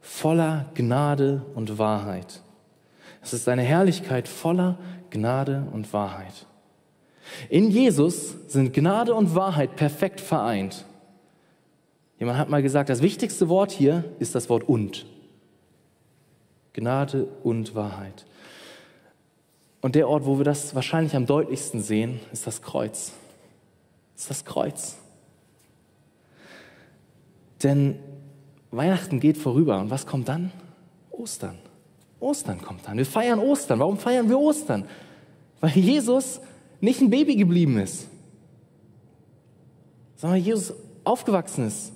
voller 0.00 0.70
Gnade 0.72 1.44
und 1.54 1.76
Wahrheit. 1.76 2.40
Es 3.20 3.34
ist 3.34 3.50
eine 3.50 3.60
Herrlichkeit 3.60 4.26
voller 4.26 4.78
Gnade 5.10 5.68
und 5.74 5.92
Wahrheit. 5.92 6.46
In 7.50 7.70
Jesus 7.70 8.34
sind 8.46 8.72
Gnade 8.72 9.12
und 9.12 9.34
Wahrheit 9.34 9.76
perfekt 9.76 10.22
vereint. 10.22 10.86
Jemand 12.18 12.38
hat 12.38 12.48
mal 12.48 12.62
gesagt, 12.62 12.88
das 12.88 13.02
wichtigste 13.02 13.50
Wort 13.50 13.72
hier 13.72 14.04
ist 14.20 14.34
das 14.34 14.48
Wort 14.48 14.66
und. 14.66 15.04
Gnade 16.72 17.28
und 17.42 17.74
Wahrheit. 17.74 18.24
Und 19.82 19.96
der 19.96 20.08
Ort, 20.08 20.24
wo 20.24 20.38
wir 20.38 20.46
das 20.46 20.74
wahrscheinlich 20.74 21.14
am 21.14 21.26
deutlichsten 21.26 21.82
sehen, 21.82 22.20
ist 22.32 22.46
das 22.46 22.62
Kreuz 22.62 23.12
ist 24.18 24.30
das 24.30 24.44
Kreuz. 24.44 24.96
Denn 27.62 27.98
Weihnachten 28.70 29.20
geht 29.20 29.38
vorüber 29.38 29.80
und 29.80 29.90
was 29.90 30.06
kommt 30.06 30.28
dann? 30.28 30.52
Ostern. 31.10 31.58
Ostern 32.20 32.60
kommt 32.60 32.86
dann. 32.86 32.98
Wir 32.98 33.06
feiern 33.06 33.38
Ostern. 33.38 33.78
Warum 33.78 33.96
feiern 33.96 34.28
wir 34.28 34.38
Ostern? 34.38 34.84
Weil 35.60 35.70
Jesus 35.70 36.40
nicht 36.80 37.00
ein 37.00 37.10
Baby 37.10 37.36
geblieben 37.36 37.78
ist, 37.78 38.08
sondern 40.16 40.40
Jesus 40.40 40.74
aufgewachsen 41.04 41.66
ist, 41.66 41.92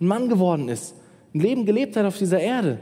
ein 0.00 0.06
Mann 0.06 0.28
geworden 0.28 0.68
ist, 0.68 0.94
ein 1.34 1.40
Leben 1.40 1.66
gelebt 1.66 1.96
hat 1.96 2.06
auf 2.06 2.18
dieser 2.18 2.40
Erde. 2.40 2.78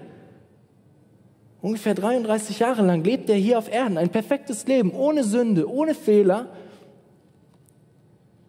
Ungefähr 1.62 1.94
33 1.94 2.58
Jahre 2.58 2.82
lang 2.82 3.04
lebt 3.04 3.30
er 3.30 3.37
hier 3.37 3.58
auf 3.58 3.72
Erden, 3.72 3.96
ein 3.96 4.11
perfektes 4.11 4.66
Leben, 4.66 4.92
ohne 4.92 5.25
Sünde, 5.25 5.70
ohne 5.70 5.94
Fehler 5.94 6.49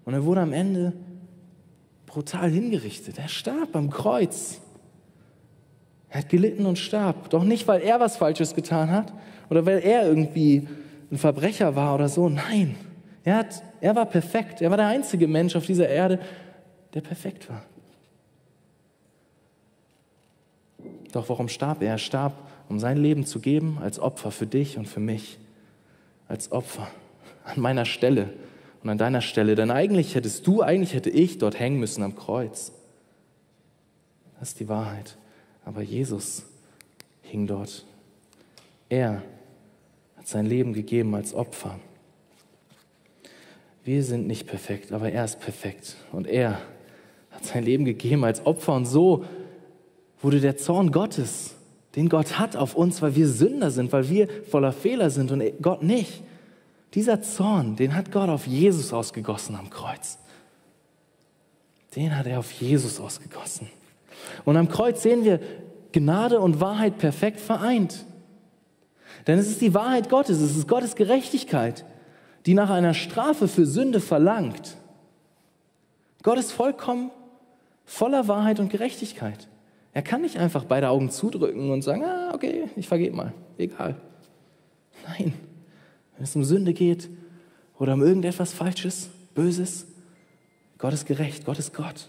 und 0.06 0.14
er 0.14 0.26
wurde 0.26 0.42
am 0.42 0.54
Ende 0.54 0.94
brutal 2.06 2.50
hingerichtet. 2.50 3.18
Er 3.18 3.28
starb 3.28 3.76
am 3.76 3.90
Kreuz. 3.90 4.62
Er 6.10 6.20
hat 6.20 6.30
gelitten 6.30 6.66
und 6.66 6.78
starb. 6.78 7.30
Doch 7.32 7.44
nicht, 7.44 7.68
weil 7.68 7.82
er 7.82 8.00
was 8.00 8.18
Falsches 8.18 8.54
getan 8.54 8.92
hat 8.92 9.14
oder 9.50 9.66
weil 9.66 9.80
er 9.80 10.08
irgendwie 10.08 10.68
ein 11.12 11.18
Verbrecher 11.18 11.76
war 11.76 11.96
oder 11.96 12.10
so. 12.10 12.30
Nein, 12.30 12.76
er, 13.24 13.38
hat, 13.38 13.64
er 13.82 13.96
war 13.96 14.06
perfekt. 14.06 14.62
Er 14.62 14.70
war 14.70 14.78
der 14.78 14.88
einzige 14.88 15.28
Mensch 15.28 15.56
auf 15.56 15.66
dieser 15.66 15.88
Erde, 15.90 16.20
der 16.94 17.02
perfekt 17.02 17.50
war. 17.50 17.64
Doch 21.12 21.30
warum 21.30 21.48
starb 21.48 21.82
er? 21.82 21.92
Er 21.92 21.98
starb, 21.98 22.34
um 22.70 22.80
sein 22.80 22.98
Leben 22.98 23.26
zu 23.26 23.40
geben 23.40 23.78
als 23.82 24.00
Opfer 24.00 24.32
für 24.32 24.48
dich 24.48 24.78
und 24.78 24.88
für 24.88 25.00
mich. 25.00 25.40
Als 26.28 26.52
Opfer. 26.52 26.88
An 27.44 27.60
meiner 27.60 27.86
Stelle 27.86 28.30
und 28.84 28.90
an 28.90 28.98
deiner 28.98 29.22
Stelle. 29.22 29.56
Denn 29.56 29.72
eigentlich 29.72 30.16
hättest 30.16 30.46
du, 30.46 30.62
eigentlich 30.62 30.94
hätte 30.94 31.10
ich 31.10 31.38
dort 31.38 31.60
hängen 31.60 31.80
müssen 31.80 32.04
am 32.04 32.16
Kreuz. 32.16 32.74
Das 34.40 34.50
ist 34.50 34.60
die 34.60 34.68
Wahrheit. 34.68 35.18
Aber 35.66 35.82
Jesus 35.82 36.44
hing 37.22 37.48
dort. 37.48 37.86
Er 38.90 39.24
hat 40.18 40.28
sein 40.28 40.46
Leben 40.46 40.74
gegeben 40.74 41.16
als 41.16 41.34
Opfer. 41.34 41.80
Wir 43.86 44.04
sind 44.04 44.28
nicht 44.28 44.48
perfekt, 44.48 44.92
aber 44.92 45.12
er 45.12 45.26
ist 45.26 45.40
perfekt. 45.40 45.96
Und 46.12 46.28
er 46.28 46.60
hat 47.32 47.46
sein 47.46 47.64
Leben 47.64 47.86
gegeben 47.86 48.24
als 48.24 48.46
Opfer. 48.46 48.76
Und 48.76 48.86
so 48.86 49.26
wurde 50.22 50.40
der 50.40 50.58
Zorn 50.58 50.92
Gottes, 50.92 51.56
den 51.96 52.10
Gott 52.10 52.40
hat 52.40 52.56
auf 52.56 52.76
uns, 52.76 53.02
weil 53.02 53.16
wir 53.16 53.28
Sünder 53.28 53.72
sind, 53.72 53.92
weil 53.92 54.10
wir 54.10 54.28
voller 54.50 54.72
Fehler 54.72 55.10
sind 55.10 55.32
und 55.32 55.44
Gott 55.62 55.84
nicht. 55.84 56.24
Dieser 56.94 57.22
Zorn, 57.22 57.76
den 57.76 57.96
hat 57.96 58.12
Gott 58.12 58.30
auf 58.30 58.46
Jesus 58.46 58.94
ausgegossen 58.94 59.56
am 59.56 59.70
Kreuz. 59.70 60.20
Den 61.96 62.16
hat 62.16 62.28
er 62.28 62.40
auf 62.40 62.52
Jesus 62.52 63.00
ausgegossen. 63.00 63.70
Und 64.46 64.58
am 64.58 64.70
Kreuz 64.70 65.02
sehen 65.02 65.24
wir 65.24 65.40
Gnade 65.92 66.40
und 66.40 66.60
Wahrheit 66.60 66.98
perfekt 66.98 67.40
vereint. 67.40 68.06
Denn 69.28 69.40
es 69.40 69.48
ist 69.48 69.62
die 69.62 69.74
Wahrheit 69.74 70.10
Gottes, 70.10 70.40
es 70.40 70.56
ist 70.56 70.68
Gottes 70.68 70.96
Gerechtigkeit, 70.96 71.86
die 72.46 72.54
nach 72.54 72.70
einer 72.70 72.94
Strafe 72.94 73.48
für 73.48 73.66
Sünde 73.66 74.00
verlangt. 74.00 74.76
Gott 76.24 76.38
ist 76.38 76.52
vollkommen 76.52 77.12
voller 77.86 78.28
Wahrheit 78.28 78.60
und 78.60 78.70
Gerechtigkeit. 78.70 79.48
Er 79.94 80.02
kann 80.02 80.22
nicht 80.22 80.38
einfach 80.38 80.66
beide 80.66 80.90
Augen 80.90 81.10
zudrücken 81.10 81.70
und 81.72 81.84
sagen, 81.84 82.04
ah, 82.04 82.32
okay, 82.34 82.70
ich 82.76 82.88
vergebe 82.88 83.16
mal, 83.16 83.34
egal. 83.58 83.96
Nein, 85.08 85.34
wenn 86.16 86.24
es 86.24 86.36
um 86.36 86.44
Sünde 86.44 86.74
geht 86.74 87.10
oder 87.80 87.94
um 87.94 88.02
irgendetwas 88.02 88.54
Falsches, 88.54 89.10
Böses, 89.34 89.88
Gott 90.78 90.94
ist 90.94 91.06
gerecht, 91.06 91.46
Gott 91.46 91.60
ist 91.60 91.74
Gott. 91.74 92.08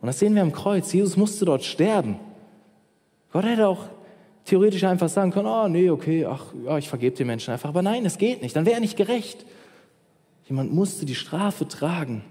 Und 0.00 0.06
das 0.06 0.18
sehen 0.18 0.34
wir 0.34 0.42
am 0.42 0.52
Kreuz. 0.52 0.92
Jesus 0.92 1.16
musste 1.16 1.44
dort 1.44 1.64
sterben. 1.64 2.16
Gott 3.32 3.44
hätte 3.44 3.66
auch 3.66 3.88
theoretisch 4.44 4.84
einfach 4.84 5.08
sagen 5.08 5.32
können, 5.32 5.48
oh 5.48 5.68
nee, 5.68 5.90
okay, 5.90 6.24
ach 6.26 6.44
ja, 6.64 6.78
ich 6.78 6.88
vergebe 6.88 7.16
den 7.16 7.26
Menschen 7.26 7.52
einfach. 7.52 7.68
Aber 7.68 7.82
nein, 7.82 8.04
es 8.06 8.18
geht 8.18 8.42
nicht. 8.42 8.54
Dann 8.54 8.66
wäre 8.66 8.76
er 8.76 8.80
nicht 8.80 8.96
gerecht. 8.96 9.44
Jemand 10.48 10.72
musste 10.72 11.06
die 11.06 11.14
Strafe 11.14 11.66
tragen. 11.66 12.22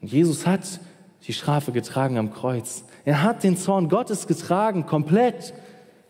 Und 0.00 0.12
Jesus 0.12 0.46
hat 0.46 0.80
die 1.26 1.32
Strafe 1.32 1.72
getragen 1.72 2.18
am 2.18 2.32
Kreuz. 2.32 2.84
Er 3.04 3.22
hat 3.22 3.42
den 3.42 3.56
Zorn 3.56 3.88
Gottes 3.88 4.26
getragen, 4.26 4.86
komplett, 4.86 5.54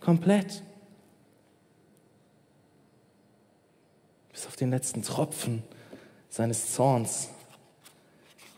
komplett. 0.01 0.63
Bis 4.35 4.49
auf 4.49 4.57
den 4.57 4.71
letzten 4.71 5.03
Tropfen 5.03 5.63
seines 6.29 6.73
Zorns. 6.73 7.29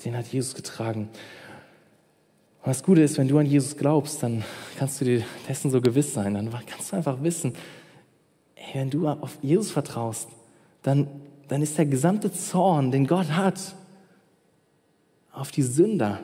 Den 0.06 0.16
hat 0.16 0.26
Jesus 0.28 0.54
getragen. 0.54 1.10
Und 2.62 2.66
das 2.66 2.82
Gute 2.82 3.02
ist, 3.02 3.18
wenn 3.18 3.28
du 3.28 3.36
an 3.36 3.44
Jesus 3.44 3.76
glaubst, 3.76 4.22
dann 4.22 4.42
kannst 4.78 5.02
du 5.02 5.04
dir 5.04 5.22
dessen 5.46 5.70
so 5.70 5.82
gewiss 5.82 6.14
sein. 6.14 6.32
Dann 6.32 6.50
kannst 6.66 6.92
du 6.92 6.96
einfach 6.96 7.22
wissen, 7.22 7.54
ey, 8.54 8.80
wenn 8.80 8.88
du 8.88 9.06
auf 9.06 9.36
Jesus 9.42 9.70
vertraust, 9.70 10.28
dann, 10.82 11.08
dann 11.48 11.60
ist 11.60 11.76
der 11.76 11.84
gesamte 11.84 12.32
Zorn, 12.32 12.90
den 12.90 13.06
Gott 13.06 13.28
hat, 13.32 13.60
auf 15.30 15.50
die 15.50 15.62
Sünder. 15.62 16.20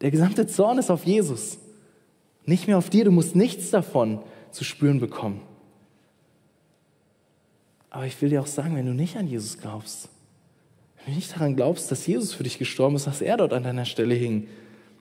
Der 0.00 0.10
gesamte 0.10 0.46
Zorn 0.46 0.78
ist 0.78 0.90
auf 0.90 1.04
Jesus. 1.04 1.58
Nicht 2.46 2.66
mehr 2.66 2.78
auf 2.78 2.88
dir. 2.88 3.04
Du 3.04 3.10
musst 3.10 3.36
nichts 3.36 3.68
davon 3.68 4.22
zu 4.50 4.64
spüren 4.64 4.98
bekommen. 4.98 5.42
Aber 7.90 8.06
ich 8.06 8.20
will 8.22 8.30
dir 8.30 8.40
auch 8.40 8.46
sagen, 8.46 8.76
wenn 8.76 8.86
du 8.86 8.94
nicht 8.94 9.16
an 9.16 9.26
Jesus 9.26 9.58
glaubst, 9.58 10.08
wenn 10.98 11.14
du 11.14 11.18
nicht 11.18 11.32
daran 11.32 11.56
glaubst, 11.56 11.90
dass 11.90 12.06
Jesus 12.06 12.32
für 12.32 12.44
dich 12.44 12.58
gestorben 12.58 12.96
ist, 12.96 13.06
dass 13.06 13.20
er 13.20 13.36
dort 13.36 13.52
an 13.52 13.64
deiner 13.64 13.84
Stelle 13.84 14.14
hing, 14.14 14.48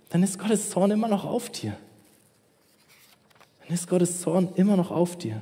dann 0.10 0.24
ist 0.24 0.40
Gottes 0.40 0.70
Zorn 0.72 0.92
immer 0.92 1.08
noch 1.08 1.24
auf 1.24 1.50
dir. 1.50 1.78
Dann 3.62 3.76
ist 3.76 3.88
Gottes 3.88 4.22
Zorn 4.22 4.50
immer 4.56 4.76
noch 4.76 4.90
auf 4.90 5.18
dir. 5.18 5.42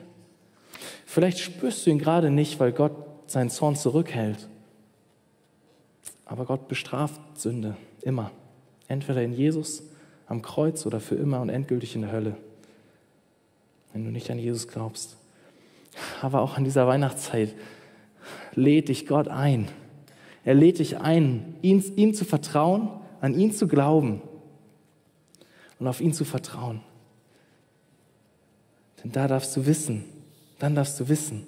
Vielleicht 1.05 1.39
spürst 1.39 1.85
du 1.85 1.89
ihn 1.89 1.99
gerade 1.99 2.29
nicht, 2.29 2.59
weil 2.59 2.73
Gott 2.73 2.91
seinen 3.27 3.49
Zorn 3.49 3.75
zurückhält. 3.75 4.49
Aber 6.25 6.45
Gott 6.45 6.67
bestraft 6.67 7.21
Sünde 7.35 7.77
immer. 8.01 8.31
Entweder 8.89 9.23
in 9.23 9.33
Jesus 9.33 9.83
am 10.27 10.41
Kreuz 10.41 10.85
oder 10.85 10.99
für 10.99 11.15
immer 11.15 11.39
und 11.39 11.49
endgültig 11.49 11.95
in 11.95 12.01
der 12.01 12.11
Hölle. 12.11 12.35
Wenn 13.93 14.03
du 14.03 14.11
nicht 14.11 14.29
an 14.29 14.39
Jesus 14.39 14.67
glaubst. 14.67 15.15
Aber 16.21 16.41
auch 16.41 16.57
in 16.57 16.63
dieser 16.63 16.87
Weihnachtszeit 16.87 17.53
lädt 18.53 18.89
dich 18.89 19.07
Gott 19.07 19.27
ein. 19.27 19.67
Er 20.43 20.53
lädt 20.53 20.79
dich 20.79 20.97
ein, 20.97 21.55
ihm, 21.61 21.83
ihm 21.95 22.13
zu 22.13 22.25
vertrauen, 22.25 22.89
an 23.21 23.33
ihn 23.33 23.51
zu 23.51 23.67
glauben 23.67 24.21
und 25.79 25.87
auf 25.87 26.01
ihn 26.01 26.13
zu 26.13 26.25
vertrauen. 26.25 26.81
Denn 29.03 29.11
da 29.11 29.27
darfst 29.27 29.55
du 29.55 29.65
wissen, 29.65 30.05
dann 30.59 30.75
darfst 30.75 30.99
du 30.99 31.07
wissen, 31.09 31.45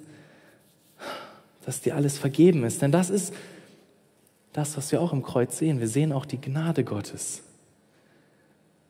dass 1.64 1.80
dir 1.80 1.96
alles 1.96 2.18
vergeben 2.18 2.64
ist. 2.64 2.82
Denn 2.82 2.92
das 2.92 3.10
ist 3.10 3.34
das, 4.52 4.76
was 4.76 4.92
wir 4.92 5.00
auch 5.00 5.12
im 5.12 5.22
Kreuz 5.22 5.58
sehen. 5.58 5.80
Wir 5.80 5.88
sehen 5.88 6.12
auch 6.12 6.26
die 6.26 6.40
Gnade 6.40 6.84
Gottes. 6.84 7.42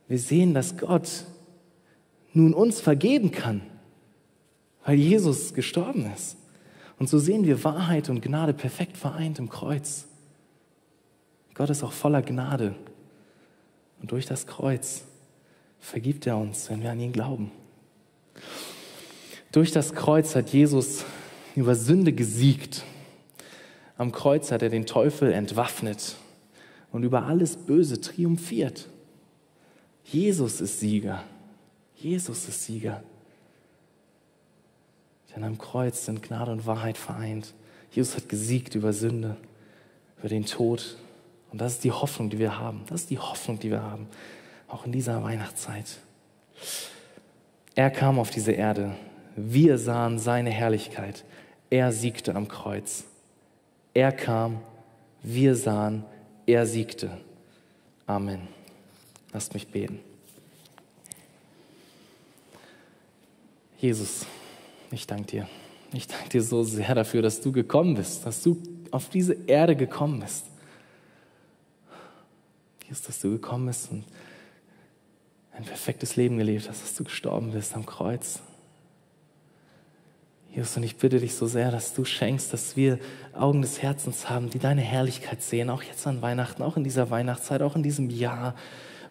Wir 0.08 0.18
sehen, 0.18 0.54
dass 0.54 0.76
Gott 0.76 1.24
nun 2.32 2.54
uns 2.54 2.80
vergeben 2.80 3.30
kann, 3.30 3.62
weil 4.84 4.96
Jesus 4.96 5.54
gestorben 5.54 6.10
ist. 6.14 6.36
Und 6.98 7.08
so 7.08 7.18
sehen 7.18 7.44
wir 7.44 7.64
Wahrheit 7.64 8.08
und 8.10 8.20
Gnade 8.20 8.52
perfekt 8.52 8.96
vereint 8.96 9.38
im 9.38 9.48
Kreuz. 9.48 10.06
Gott 11.54 11.70
ist 11.70 11.82
auch 11.82 11.92
voller 11.92 12.22
Gnade. 12.22 12.74
Und 14.00 14.12
durch 14.12 14.26
das 14.26 14.46
Kreuz 14.46 15.04
vergibt 15.78 16.26
er 16.26 16.36
uns, 16.36 16.70
wenn 16.70 16.82
wir 16.82 16.90
an 16.90 17.00
ihn 17.00 17.12
glauben. 17.12 17.50
Durch 19.52 19.72
das 19.72 19.94
Kreuz 19.94 20.36
hat 20.36 20.50
Jesus 20.50 21.04
über 21.56 21.74
Sünde 21.74 22.12
gesiegt. 22.12 22.84
Am 23.96 24.12
Kreuz 24.12 24.52
hat 24.52 24.62
er 24.62 24.68
den 24.68 24.86
Teufel 24.86 25.32
entwaffnet 25.32 26.16
und 26.92 27.02
über 27.02 27.24
alles 27.24 27.56
Böse 27.56 28.00
triumphiert. 28.00 28.88
Jesus 30.04 30.60
ist 30.60 30.80
Sieger. 30.80 31.24
Jesus 31.96 32.48
ist 32.48 32.64
Sieger. 32.64 33.02
Denn 35.34 35.44
am 35.44 35.58
Kreuz 35.58 36.06
sind 36.06 36.22
Gnade 36.22 36.52
und 36.52 36.66
Wahrheit 36.66 36.98
vereint. 36.98 37.54
Jesus 37.92 38.16
hat 38.16 38.28
gesiegt 38.28 38.74
über 38.74 38.92
Sünde, 38.92 39.36
über 40.18 40.28
den 40.28 40.46
Tod. 40.46 40.96
Und 41.50 41.60
das 41.60 41.74
ist 41.74 41.84
die 41.84 41.92
Hoffnung, 41.92 42.30
die 42.30 42.38
wir 42.38 42.58
haben. 42.58 42.82
Das 42.88 43.02
ist 43.02 43.10
die 43.10 43.18
Hoffnung, 43.18 43.58
die 43.58 43.70
wir 43.70 43.82
haben 43.82 44.06
auch 44.70 44.86
in 44.86 44.92
dieser 44.92 45.22
Weihnachtszeit. 45.22 45.98
Er 47.74 47.90
kam 47.90 48.18
auf 48.18 48.30
diese 48.30 48.52
Erde. 48.52 48.94
Wir 49.36 49.78
sahen 49.78 50.18
seine 50.18 50.50
Herrlichkeit. 50.50 51.24
Er 51.70 51.92
siegte 51.92 52.34
am 52.34 52.48
Kreuz. 52.48 53.04
Er 53.94 54.12
kam, 54.12 54.60
wir 55.22 55.54
sahen, 55.54 56.04
er 56.46 56.66
siegte. 56.66 57.10
Amen. 58.06 58.48
Lasst 59.32 59.54
mich 59.54 59.68
beten. 59.68 60.00
Jesus, 63.78 64.26
ich 64.90 65.07
danke 65.07 65.26
dir. 65.26 65.48
Ich 65.92 66.07
danke 66.07 66.29
dir 66.29 66.42
so 66.42 66.62
sehr 66.62 66.94
dafür, 66.94 67.22
dass 67.22 67.40
du 67.40 67.53
gekommen 67.53 67.94
bist, 67.94 68.26
dass 68.26 68.42
du 68.42 68.61
auf 68.90 69.09
diese 69.09 69.35
Erde 69.46 69.76
gekommen 69.76 70.20
bist. 70.20 70.46
Jesus, 72.88 73.03
dass 73.03 73.20
du 73.20 73.31
gekommen 73.31 73.66
bist 73.66 73.90
und 73.90 74.05
ein 75.53 75.64
perfektes 75.64 76.16
Leben 76.16 76.38
gelebt 76.38 76.68
hast, 76.68 76.83
dass 76.83 76.94
du 76.94 77.05
gestorben 77.05 77.53
bist 77.53 77.74
am 77.74 77.87
Kreuz. 77.87 78.40
Jesus, 80.53 80.76
und 80.76 80.83
ich 80.83 80.96
bitte 80.96 81.20
dich 81.20 81.35
so 81.35 81.46
sehr, 81.46 81.70
dass 81.70 81.94
du 81.94 82.05
schenkst, 82.05 82.53
dass 82.53 82.76
wir 82.76 82.98
Augen 83.33 83.62
des 83.62 83.83
Herzens 83.83 84.29
haben, 84.29 84.50
die 84.50 84.59
deine 84.59 84.81
Herrlichkeit 84.81 85.42
sehen, 85.42 85.70
auch 85.70 85.83
jetzt 85.83 86.07
an 86.07 86.22
Weihnachten, 86.22 86.62
auch 86.62 86.76
in 86.76 86.83
dieser 86.83 87.11
Weihnachtszeit, 87.11 87.62
auch 87.62 87.76
in 87.76 87.85
diesem 87.85 88.11
Jahr, 88.11 88.57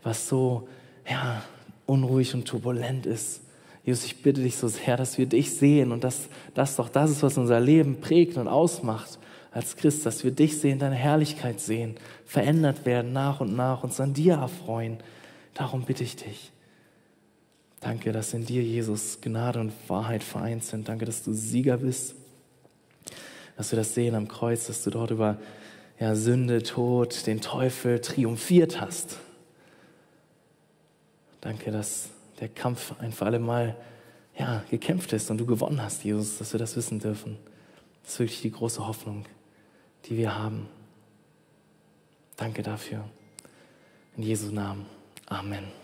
was 0.03 0.27
so 0.27 0.67
ja, 1.09 1.41
unruhig 1.85 2.33
und 2.33 2.45
turbulent 2.45 3.05
ist. 3.05 3.41
Jesus, 3.83 4.05
ich 4.05 4.21
bitte 4.21 4.41
dich 4.41 4.57
so 4.57 4.67
sehr, 4.67 4.97
dass 4.97 5.17
wir 5.17 5.25
dich 5.25 5.51
sehen 5.51 5.91
und 5.91 6.03
dass 6.03 6.27
das 6.53 6.75
doch 6.75 6.89
das 6.89 7.11
ist, 7.11 7.23
was 7.23 7.37
unser 7.37 7.59
Leben 7.59 8.01
prägt 8.01 8.37
und 8.37 8.47
ausmacht 8.47 9.17
als 9.51 9.75
Christ, 9.75 10.05
dass 10.05 10.23
wir 10.23 10.31
dich 10.31 10.59
sehen, 10.59 10.79
deine 10.79 10.95
Herrlichkeit 10.95 11.59
sehen, 11.59 11.95
verändert 12.25 12.85
werden 12.85 13.13
nach 13.13 13.41
und 13.41 13.55
nach, 13.55 13.83
uns 13.83 13.99
an 13.99 14.13
dir 14.13 14.35
erfreuen. 14.35 14.97
Darum 15.53 15.85
bitte 15.85 16.03
ich 16.03 16.15
dich. 16.15 16.51
Danke, 17.79 18.11
dass 18.11 18.33
in 18.33 18.45
dir, 18.45 18.61
Jesus, 18.61 19.19
Gnade 19.21 19.59
und 19.59 19.71
Wahrheit 19.87 20.23
vereint 20.23 20.63
sind. 20.63 20.87
Danke, 20.89 21.05
dass 21.05 21.23
du 21.23 21.33
Sieger 21.33 21.77
bist, 21.77 22.13
dass 23.57 23.71
wir 23.71 23.77
das 23.77 23.93
sehen 23.93 24.15
am 24.15 24.27
Kreuz, 24.27 24.67
dass 24.67 24.83
du 24.83 24.89
dort 24.89 25.11
über 25.11 25.37
ja, 25.99 26.15
Sünde, 26.15 26.61
Tod, 26.63 27.25
den 27.25 27.41
Teufel 27.41 27.99
triumphiert 27.99 28.79
hast. 28.79 29.17
Danke, 31.41 31.71
dass 31.71 32.09
der 32.39 32.49
Kampf 32.49 32.93
ein 32.99 33.11
für 33.11 33.25
alle 33.25 33.39
Mal 33.39 33.75
ja, 34.37 34.63
gekämpft 34.69 35.13
ist 35.13 35.29
und 35.29 35.37
du 35.37 35.45
gewonnen 35.45 35.81
hast, 35.81 36.03
Jesus, 36.03 36.37
dass 36.37 36.53
wir 36.53 36.59
das 36.59 36.75
wissen 36.75 36.99
dürfen. 36.99 37.37
Das 38.03 38.13
ist 38.13 38.19
wirklich 38.19 38.41
die 38.41 38.51
große 38.51 38.85
Hoffnung, 38.85 39.25
die 40.05 40.17
wir 40.17 40.35
haben. 40.37 40.67
Danke 42.37 42.63
dafür. 42.63 43.03
In 44.15 44.23
Jesu 44.23 44.51
Namen. 44.51 44.85
Amen. 45.27 45.78